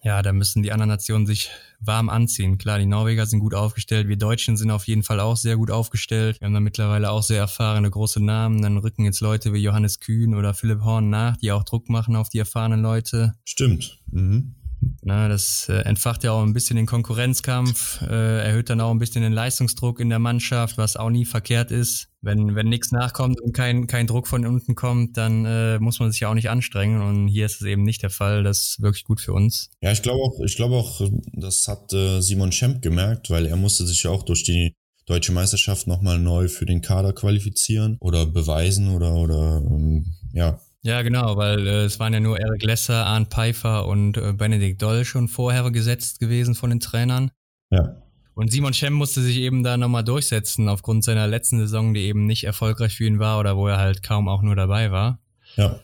ja, 0.02 0.22
da 0.22 0.32
müssen 0.32 0.62
die 0.62 0.72
anderen 0.72 0.88
Nationen 0.88 1.26
sich 1.26 1.50
warm 1.78 2.08
anziehen. 2.08 2.58
Klar, 2.58 2.78
die 2.78 2.86
Norweger 2.86 3.26
sind 3.26 3.40
gut 3.40 3.54
aufgestellt, 3.54 4.08
wir 4.08 4.16
Deutschen 4.16 4.56
sind 4.56 4.70
auf 4.70 4.86
jeden 4.86 5.02
Fall 5.02 5.20
auch 5.20 5.36
sehr 5.36 5.56
gut 5.56 5.70
aufgestellt. 5.70 6.40
Wir 6.40 6.46
haben 6.46 6.54
da 6.54 6.60
mittlerweile 6.60 7.10
auch 7.10 7.22
sehr 7.22 7.38
erfahrene 7.38 7.90
große 7.90 8.22
Namen. 8.22 8.62
Dann 8.62 8.78
rücken 8.78 9.04
jetzt 9.04 9.20
Leute 9.20 9.52
wie 9.52 9.62
Johannes 9.62 10.00
Kühn 10.00 10.34
oder 10.34 10.54
Philipp 10.54 10.82
Horn 10.82 11.10
nach, 11.10 11.36
die 11.36 11.52
auch 11.52 11.64
Druck 11.64 11.88
machen 11.88 12.16
auf 12.16 12.28
die 12.28 12.38
erfahrenen 12.38 12.82
Leute. 12.82 13.34
Stimmt. 13.44 13.98
Mhm. 14.10 14.54
Na, 15.02 15.28
das 15.28 15.68
äh, 15.68 15.80
entfacht 15.80 16.24
ja 16.24 16.32
auch 16.32 16.42
ein 16.42 16.52
bisschen 16.52 16.76
den 16.76 16.86
Konkurrenzkampf, 16.86 18.02
äh, 18.02 18.44
erhöht 18.44 18.70
dann 18.70 18.80
auch 18.80 18.90
ein 18.90 18.98
bisschen 18.98 19.22
den 19.22 19.32
Leistungsdruck 19.32 20.00
in 20.00 20.08
der 20.08 20.18
Mannschaft, 20.18 20.78
was 20.78 20.96
auch 20.96 21.10
nie 21.10 21.24
verkehrt 21.24 21.70
ist. 21.70 22.08
Wenn, 22.22 22.54
wenn 22.54 22.68
nichts 22.68 22.92
nachkommt 22.92 23.40
und 23.40 23.54
kein, 23.54 23.86
kein 23.86 24.06
Druck 24.06 24.26
von 24.26 24.46
unten 24.46 24.74
kommt, 24.74 25.16
dann 25.16 25.46
äh, 25.46 25.78
muss 25.78 26.00
man 26.00 26.12
sich 26.12 26.20
ja 26.20 26.30
auch 26.30 26.34
nicht 26.34 26.50
anstrengen. 26.50 27.00
Und 27.00 27.28
hier 27.28 27.46
ist 27.46 27.60
es 27.60 27.66
eben 27.66 27.82
nicht 27.82 28.02
der 28.02 28.10
Fall. 28.10 28.42
Das 28.42 28.58
ist 28.58 28.82
wirklich 28.82 29.04
gut 29.04 29.20
für 29.20 29.32
uns. 29.32 29.70
Ja, 29.80 29.90
ich 29.90 30.02
glaube 30.02 30.22
auch, 30.22 30.38
ich 30.44 30.56
glaube 30.56 30.74
auch, 30.74 31.00
das 31.32 31.66
hat 31.66 31.92
äh, 31.94 32.20
Simon 32.20 32.52
Schemp 32.52 32.82
gemerkt, 32.82 33.30
weil 33.30 33.46
er 33.46 33.56
musste 33.56 33.86
sich 33.86 34.02
ja 34.02 34.10
auch 34.10 34.22
durch 34.22 34.44
die 34.44 34.74
deutsche 35.06 35.32
Meisterschaft 35.32 35.86
nochmal 35.86 36.18
neu 36.18 36.48
für 36.48 36.66
den 36.66 36.82
Kader 36.82 37.12
qualifizieren 37.12 37.96
oder 38.00 38.26
beweisen 38.26 38.94
oder, 38.94 39.14
oder 39.14 39.62
ähm, 39.66 40.14
ja, 40.32 40.60
ja, 40.82 41.02
genau, 41.02 41.36
weil 41.36 41.66
äh, 41.66 41.84
es 41.84 42.00
waren 42.00 42.14
ja 42.14 42.20
nur 42.20 42.38
Eric 42.38 42.62
Lesser, 42.62 43.06
Arndt 43.06 43.32
Pfeiffer 43.32 43.86
und 43.86 44.16
äh, 44.16 44.32
Benedikt 44.32 44.80
Doll 44.80 45.04
schon 45.04 45.28
vorher 45.28 45.70
gesetzt 45.70 46.20
gewesen 46.20 46.54
von 46.54 46.70
den 46.70 46.80
Trainern. 46.80 47.30
Ja. 47.70 47.96
Und 48.34 48.50
Simon 48.50 48.72
Schemm 48.72 48.94
musste 48.94 49.20
sich 49.20 49.36
eben 49.36 49.62
da 49.62 49.76
nochmal 49.76 50.04
durchsetzen 50.04 50.68
aufgrund 50.68 51.04
seiner 51.04 51.26
letzten 51.26 51.58
Saison, 51.58 51.92
die 51.92 52.02
eben 52.02 52.24
nicht 52.24 52.44
erfolgreich 52.44 52.96
für 52.96 53.04
ihn 53.04 53.18
war 53.18 53.38
oder 53.38 53.56
wo 53.56 53.66
er 53.68 53.76
halt 53.76 54.02
kaum 54.02 54.28
auch 54.28 54.40
nur 54.40 54.56
dabei 54.56 54.90
war. 54.90 55.18
Ja. 55.56 55.78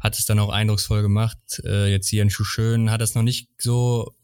Hat 0.00 0.18
es 0.18 0.26
dann 0.26 0.40
auch 0.40 0.48
eindrucksvoll 0.48 1.02
gemacht. 1.02 1.38
Äh, 1.64 1.90
jetzt 1.92 2.08
hier 2.08 2.22
in 2.22 2.30
Schuschön 2.30 2.90
hat 2.90 3.02
es 3.02 3.14
noch 3.14 3.22
nicht 3.22 3.48
so 3.58 4.14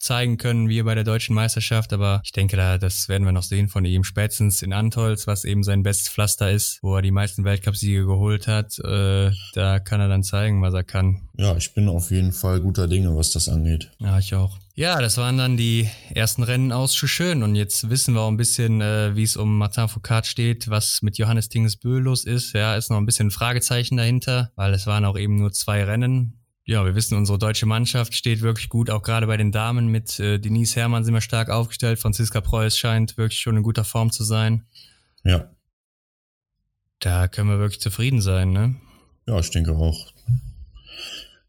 zeigen 0.00 0.38
können 0.38 0.68
wie 0.68 0.82
bei 0.82 0.94
der 0.94 1.04
deutschen 1.04 1.34
Meisterschaft, 1.34 1.92
aber 1.92 2.20
ich 2.24 2.32
denke, 2.32 2.56
da 2.56 2.78
das 2.78 3.08
werden 3.08 3.24
wir 3.24 3.32
noch 3.32 3.42
sehen 3.42 3.68
von 3.68 3.84
ihm. 3.84 4.04
Spätestens 4.04 4.62
in 4.62 4.72
Antolz, 4.72 5.26
was 5.26 5.44
eben 5.44 5.62
sein 5.62 5.82
bestes 5.82 6.08
Pflaster 6.08 6.50
ist, 6.50 6.78
wo 6.82 6.96
er 6.96 7.02
die 7.02 7.10
meisten 7.10 7.44
Weltcupsiege 7.44 8.04
geholt 8.04 8.46
hat, 8.46 8.78
äh, 8.80 9.30
da 9.54 9.80
kann 9.80 10.00
er 10.00 10.08
dann 10.08 10.22
zeigen, 10.22 10.62
was 10.62 10.74
er 10.74 10.84
kann. 10.84 11.28
Ja, 11.36 11.56
ich 11.56 11.74
bin 11.74 11.88
auf 11.88 12.10
jeden 12.10 12.32
Fall 12.32 12.60
guter 12.60 12.88
Dinge, 12.88 13.16
was 13.16 13.30
das 13.30 13.48
angeht. 13.48 13.90
Ja, 13.98 14.18
ich 14.18 14.34
auch. 14.34 14.58
Ja, 14.74 15.00
das 15.00 15.16
waren 15.16 15.38
dann 15.38 15.56
die 15.56 15.90
ersten 16.14 16.44
Rennen 16.44 16.70
aus 16.70 16.94
Schön 16.94 17.42
und 17.42 17.56
jetzt 17.56 17.90
wissen 17.90 18.14
wir 18.14 18.20
auch 18.20 18.28
ein 18.28 18.36
bisschen, 18.36 18.80
äh, 18.80 19.16
wie 19.16 19.24
es 19.24 19.36
um 19.36 19.58
Martin 19.58 19.88
Foucault 19.88 20.24
steht, 20.24 20.70
was 20.70 21.02
mit 21.02 21.18
Johannes 21.18 21.48
Tinges 21.48 21.76
Bö 21.76 21.98
los 21.98 22.24
ist. 22.24 22.52
Ja, 22.54 22.76
ist 22.76 22.88
noch 22.88 22.98
ein 22.98 23.06
bisschen 23.06 23.26
ein 23.26 23.32
Fragezeichen 23.32 23.96
dahinter, 23.96 24.52
weil 24.54 24.72
es 24.72 24.86
waren 24.86 25.04
auch 25.04 25.18
eben 25.18 25.34
nur 25.34 25.50
zwei 25.50 25.82
Rennen 25.82 26.38
ja, 26.68 26.84
wir 26.84 26.94
wissen, 26.94 27.16
unsere 27.16 27.38
deutsche 27.38 27.64
Mannschaft 27.64 28.14
steht 28.14 28.42
wirklich 28.42 28.68
gut, 28.68 28.90
auch 28.90 29.02
gerade 29.02 29.26
bei 29.26 29.38
den 29.38 29.52
Damen 29.52 29.86
mit 29.88 30.20
äh, 30.20 30.38
Denise 30.38 30.76
Herrmann 30.76 31.02
sind 31.02 31.14
wir 31.14 31.22
stark 31.22 31.48
aufgestellt. 31.48 31.98
Franziska 31.98 32.42
Preuß 32.42 32.76
scheint 32.76 33.16
wirklich 33.16 33.40
schon 33.40 33.56
in 33.56 33.62
guter 33.62 33.84
Form 33.84 34.12
zu 34.12 34.22
sein. 34.22 34.66
Ja. 35.24 35.50
Da 37.00 37.26
können 37.26 37.48
wir 37.48 37.58
wirklich 37.58 37.80
zufrieden 37.80 38.20
sein, 38.20 38.52
ne? 38.52 38.76
Ja, 39.26 39.38
ich 39.40 39.48
denke 39.48 39.72
auch. 39.76 40.12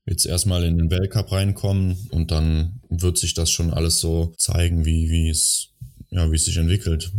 jetzt 0.06 0.26
erstmal 0.26 0.64
in 0.64 0.78
den 0.78 0.90
Weltcup 0.90 1.34
reinkommen 1.34 1.98
und 2.12 2.32
dann 2.32 2.80
wird 2.88 3.18
sich 3.18 3.34
das 3.34 3.52
schon 3.52 3.74
alles 3.74 4.00
so 4.00 4.34
zeigen, 4.38 4.86
wie, 4.86 5.10
wie 5.10 5.30
es, 5.30 5.74
ja, 6.12 6.32
wie 6.32 6.36
es 6.38 6.46
sich 6.46 6.56
entwickelt. 6.56 7.12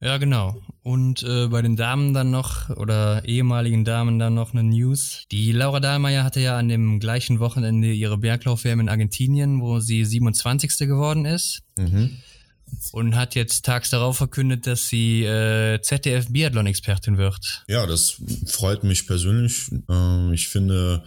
Ja, 0.00 0.16
genau. 0.18 0.62
Und 0.82 1.24
äh, 1.24 1.48
bei 1.48 1.60
den 1.60 1.76
Damen 1.76 2.14
dann 2.14 2.30
noch, 2.30 2.70
oder 2.70 3.24
ehemaligen 3.24 3.84
Damen 3.84 4.18
dann 4.18 4.34
noch 4.34 4.52
eine 4.52 4.62
News. 4.62 5.24
Die 5.32 5.50
Laura 5.50 5.80
Dahlmeier 5.80 6.22
hatte 6.22 6.40
ja 6.40 6.56
an 6.56 6.68
dem 6.68 7.00
gleichen 7.00 7.40
Wochenende 7.40 7.92
ihre 7.92 8.16
Berglauf-WM 8.16 8.80
in 8.80 8.88
Argentinien, 8.88 9.60
wo 9.60 9.80
sie 9.80 10.04
27. 10.04 10.78
geworden 10.78 11.24
ist. 11.24 11.62
Mhm. 11.76 12.18
Und 12.92 13.16
hat 13.16 13.34
jetzt 13.34 13.64
tags 13.64 13.90
darauf 13.90 14.18
verkündet, 14.18 14.66
dass 14.66 14.88
sie 14.88 15.24
äh, 15.24 15.80
ZDF-Biathlon-Expertin 15.80 17.16
wird. 17.16 17.64
Ja, 17.66 17.86
das 17.86 18.20
freut 18.46 18.84
mich 18.84 19.06
persönlich. 19.06 19.68
Äh, 19.90 20.32
ich 20.32 20.48
finde, 20.48 21.02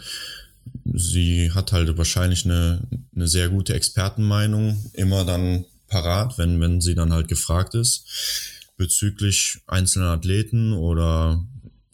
sie 0.93 1.51
hat 1.53 1.71
halt 1.71 1.97
wahrscheinlich 1.97 2.45
eine, 2.45 2.81
eine 3.15 3.27
sehr 3.27 3.47
gute 3.47 3.73
Expertenmeinung, 3.73 4.91
immer 4.93 5.23
dann 5.23 5.65
parat, 5.87 6.37
wenn, 6.37 6.59
wenn 6.59 6.81
sie 6.81 6.95
dann 6.95 7.13
halt 7.13 7.27
gefragt 7.27 7.73
ist 7.75 8.59
bezüglich 8.77 9.59
einzelner 9.67 10.09
Athleten 10.09 10.73
oder 10.73 11.45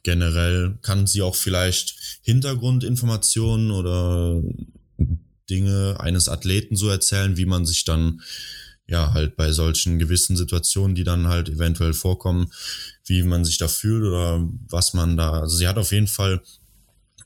generell 0.04 0.78
kann 0.82 1.06
sie 1.06 1.22
auch 1.22 1.36
vielleicht 1.36 1.96
Hintergrundinformationen 2.22 3.72
oder 3.72 4.42
Dinge 5.50 5.98
eines 6.00 6.30
Athleten 6.30 6.76
so 6.76 6.90
erzählen, 6.90 7.38
wie 7.38 7.46
man 7.46 7.66
sich 7.66 7.84
dann 7.84 8.22
ja 8.88 9.14
halt 9.14 9.36
bei 9.36 9.52
solchen 9.52 10.00
gewissen 10.00 10.38
Situationen, 10.38 10.96
die 10.96 11.04
dann 11.04 11.28
halt 11.28 11.50
eventuell 11.50 11.94
vorkommen, 11.94 12.52
wie 13.06 13.24
man 13.24 13.44
sich 13.44 13.58
da 13.58 13.68
fühlt 13.68 14.04
oder 14.04 14.48
was 14.70 14.94
man 14.94 15.18
da. 15.18 15.42
Also 15.42 15.58
sie 15.58 15.68
hat 15.68 15.78
auf 15.78 15.92
jeden 15.92 16.08
Fall 16.08 16.42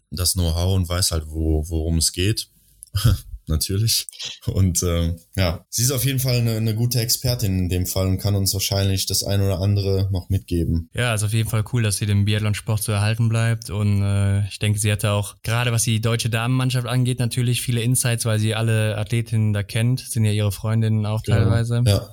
das 0.09 0.33
Know-how 0.33 0.75
und 0.75 0.89
weiß 0.89 1.11
halt, 1.11 1.25
wo, 1.27 1.67
worum 1.69 1.97
es 1.99 2.11
geht. 2.11 2.49
natürlich. 3.51 4.07
Und 4.47 4.81
äh, 4.81 5.15
ja, 5.35 5.65
sie 5.69 5.83
ist 5.83 5.91
auf 5.91 6.05
jeden 6.05 6.19
Fall 6.19 6.37
eine, 6.37 6.57
eine 6.57 6.73
gute 6.73 6.99
Expertin 6.99 7.59
in 7.59 7.69
dem 7.69 7.85
Fall 7.85 8.07
und 8.07 8.17
kann 8.17 8.35
uns 8.35 8.53
wahrscheinlich 8.53 9.05
das 9.05 9.23
ein 9.23 9.41
oder 9.41 9.59
andere 9.59 10.09
noch 10.11 10.29
mitgeben. 10.29 10.89
Ja, 10.93 11.13
ist 11.13 11.23
auf 11.23 11.33
jeden 11.33 11.49
Fall 11.49 11.63
cool, 11.73 11.83
dass 11.83 11.97
sie 11.97 12.05
dem 12.05 12.25
Biathlon-Sport 12.25 12.81
so 12.81 12.91
erhalten 12.91 13.29
bleibt. 13.29 13.69
Und 13.69 14.01
äh, 14.01 14.47
ich 14.47 14.59
denke, 14.59 14.79
sie 14.79 14.91
hatte 14.91 15.11
auch, 15.11 15.35
gerade 15.43 15.71
was 15.71 15.83
die 15.83 16.01
deutsche 16.01 16.29
Damenmannschaft 16.29 16.87
angeht, 16.87 17.19
natürlich 17.19 17.61
viele 17.61 17.81
Insights, 17.81 18.25
weil 18.25 18.39
sie 18.39 18.55
alle 18.55 18.97
Athletinnen 18.97 19.53
da 19.53 19.63
kennt, 19.63 19.99
sind 19.99 20.25
ja 20.25 20.31
ihre 20.31 20.51
Freundinnen 20.51 21.05
auch 21.05 21.21
teilweise. 21.21 21.83
Ja. 21.85 22.09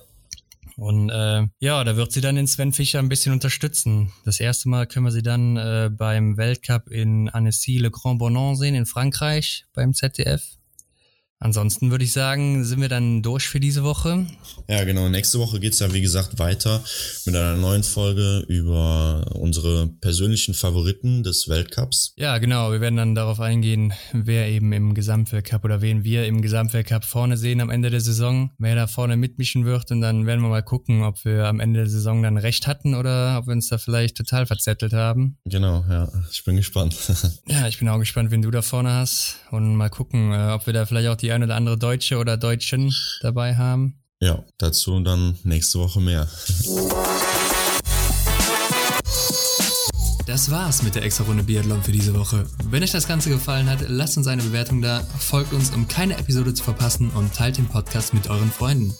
Und 0.78 1.10
äh, 1.10 1.44
ja, 1.58 1.82
da 1.82 1.96
wird 1.96 2.12
sie 2.12 2.20
dann 2.20 2.36
den 2.36 2.46
Sven 2.46 2.72
Fischer 2.72 3.00
ein 3.00 3.08
bisschen 3.08 3.32
unterstützen. 3.32 4.12
Das 4.24 4.38
erste 4.38 4.68
Mal 4.68 4.86
können 4.86 5.06
wir 5.06 5.10
sie 5.10 5.24
dann 5.24 5.56
äh, 5.56 5.90
beim 5.92 6.36
Weltcup 6.36 6.88
in 6.88 7.28
Annecy-le 7.28 7.90
Grand 7.90 8.20
Bonan 8.20 8.54
sehen 8.54 8.76
in 8.76 8.86
Frankreich 8.86 9.64
beim 9.74 9.92
ZDF. 9.92 10.57
Ansonsten 11.40 11.92
würde 11.92 12.04
ich 12.04 12.12
sagen, 12.12 12.64
sind 12.64 12.80
wir 12.80 12.88
dann 12.88 13.22
durch 13.22 13.48
für 13.48 13.60
diese 13.60 13.84
Woche. 13.84 14.26
Ja, 14.68 14.82
genau. 14.82 15.08
Nächste 15.08 15.38
Woche 15.38 15.60
geht's 15.60 15.78
ja, 15.78 15.92
wie 15.92 16.00
gesagt, 16.00 16.40
weiter 16.40 16.82
mit 17.26 17.36
einer 17.36 17.56
neuen 17.56 17.84
Folge 17.84 18.44
über 18.48 19.24
unsere 19.34 19.86
persönlichen 20.00 20.52
Favoriten 20.52 21.22
des 21.22 21.48
Weltcups. 21.48 22.12
Ja, 22.16 22.38
genau. 22.38 22.72
Wir 22.72 22.80
werden 22.80 22.96
dann 22.96 23.14
darauf 23.14 23.38
eingehen, 23.38 23.92
wer 24.12 24.48
eben 24.48 24.72
im 24.72 24.94
Gesamtweltcup 24.94 25.64
oder 25.64 25.80
wen 25.80 26.02
wir 26.02 26.26
im 26.26 26.42
Gesamtweltcup 26.42 27.04
vorne 27.04 27.36
sehen 27.36 27.60
am 27.60 27.70
Ende 27.70 27.90
der 27.90 28.00
Saison, 28.00 28.50
wer 28.58 28.74
da 28.74 28.88
vorne 28.88 29.16
mitmischen 29.16 29.64
wird. 29.64 29.92
Und 29.92 30.00
dann 30.00 30.26
werden 30.26 30.40
wir 30.40 30.48
mal 30.48 30.64
gucken, 30.64 31.04
ob 31.04 31.24
wir 31.24 31.44
am 31.44 31.60
Ende 31.60 31.80
der 31.80 31.88
Saison 31.88 32.20
dann 32.24 32.36
recht 32.36 32.66
hatten 32.66 32.96
oder 32.96 33.38
ob 33.38 33.46
wir 33.46 33.52
uns 33.52 33.68
da 33.68 33.78
vielleicht 33.78 34.16
total 34.16 34.46
verzettelt 34.46 34.92
haben. 34.92 35.38
Genau, 35.44 35.84
ja. 35.88 36.10
Ich 36.32 36.42
bin 36.42 36.56
gespannt. 36.56 36.96
ja, 37.46 37.68
ich 37.68 37.78
bin 37.78 37.88
auch 37.88 37.98
gespannt, 38.00 38.32
wen 38.32 38.42
du 38.42 38.50
da 38.50 38.62
vorne 38.62 38.92
hast. 38.92 39.36
Und 39.52 39.76
mal 39.76 39.88
gucken, 39.88 40.32
äh, 40.32 40.50
ob 40.52 40.66
wir 40.66 40.72
da 40.72 40.84
vielleicht 40.84 41.08
auch 41.08 41.16
die 41.16 41.27
die 41.28 41.32
ein 41.32 41.42
oder 41.42 41.56
andere 41.56 41.76
Deutsche 41.76 42.16
oder 42.16 42.38
Deutschen 42.38 42.94
dabei 43.20 43.54
haben. 43.54 44.00
Ja, 44.20 44.42
dazu 44.56 44.98
dann 45.00 45.36
nächste 45.44 45.78
Woche 45.78 46.00
mehr. 46.00 46.26
Das 50.26 50.50
war's 50.50 50.82
mit 50.82 50.94
der 50.94 51.02
extra 51.04 51.24
Runde 51.24 51.42
Biathlon 51.42 51.82
für 51.82 51.92
diese 51.92 52.14
Woche. 52.14 52.46
Wenn 52.70 52.82
euch 52.82 52.92
das 52.92 53.06
Ganze 53.06 53.28
gefallen 53.28 53.68
hat, 53.68 53.80
lasst 53.88 54.16
uns 54.16 54.26
eine 54.26 54.42
Bewertung 54.42 54.80
da, 54.80 55.00
folgt 55.18 55.52
uns, 55.52 55.70
um 55.70 55.86
keine 55.86 56.16
Episode 56.16 56.54
zu 56.54 56.64
verpassen 56.64 57.10
und 57.10 57.34
teilt 57.34 57.58
den 57.58 57.66
Podcast 57.66 58.14
mit 58.14 58.28
euren 58.28 58.50
Freunden. 58.50 58.94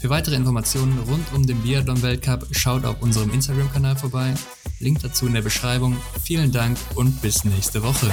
Für 0.00 0.10
weitere 0.10 0.36
Informationen 0.36 0.98
rund 0.98 1.32
um 1.32 1.46
den 1.46 1.62
Biathlon-Weltcup 1.62 2.48
schaut 2.50 2.84
auf 2.84 3.00
unserem 3.00 3.30
Instagram-Kanal 3.30 3.96
vorbei. 3.96 4.34
Link 4.80 5.00
dazu 5.00 5.26
in 5.26 5.32
der 5.32 5.42
Beschreibung. 5.42 5.96
Vielen 6.22 6.52
Dank 6.52 6.76
und 6.94 7.22
bis 7.22 7.44
nächste 7.44 7.82
Woche. 7.82 8.10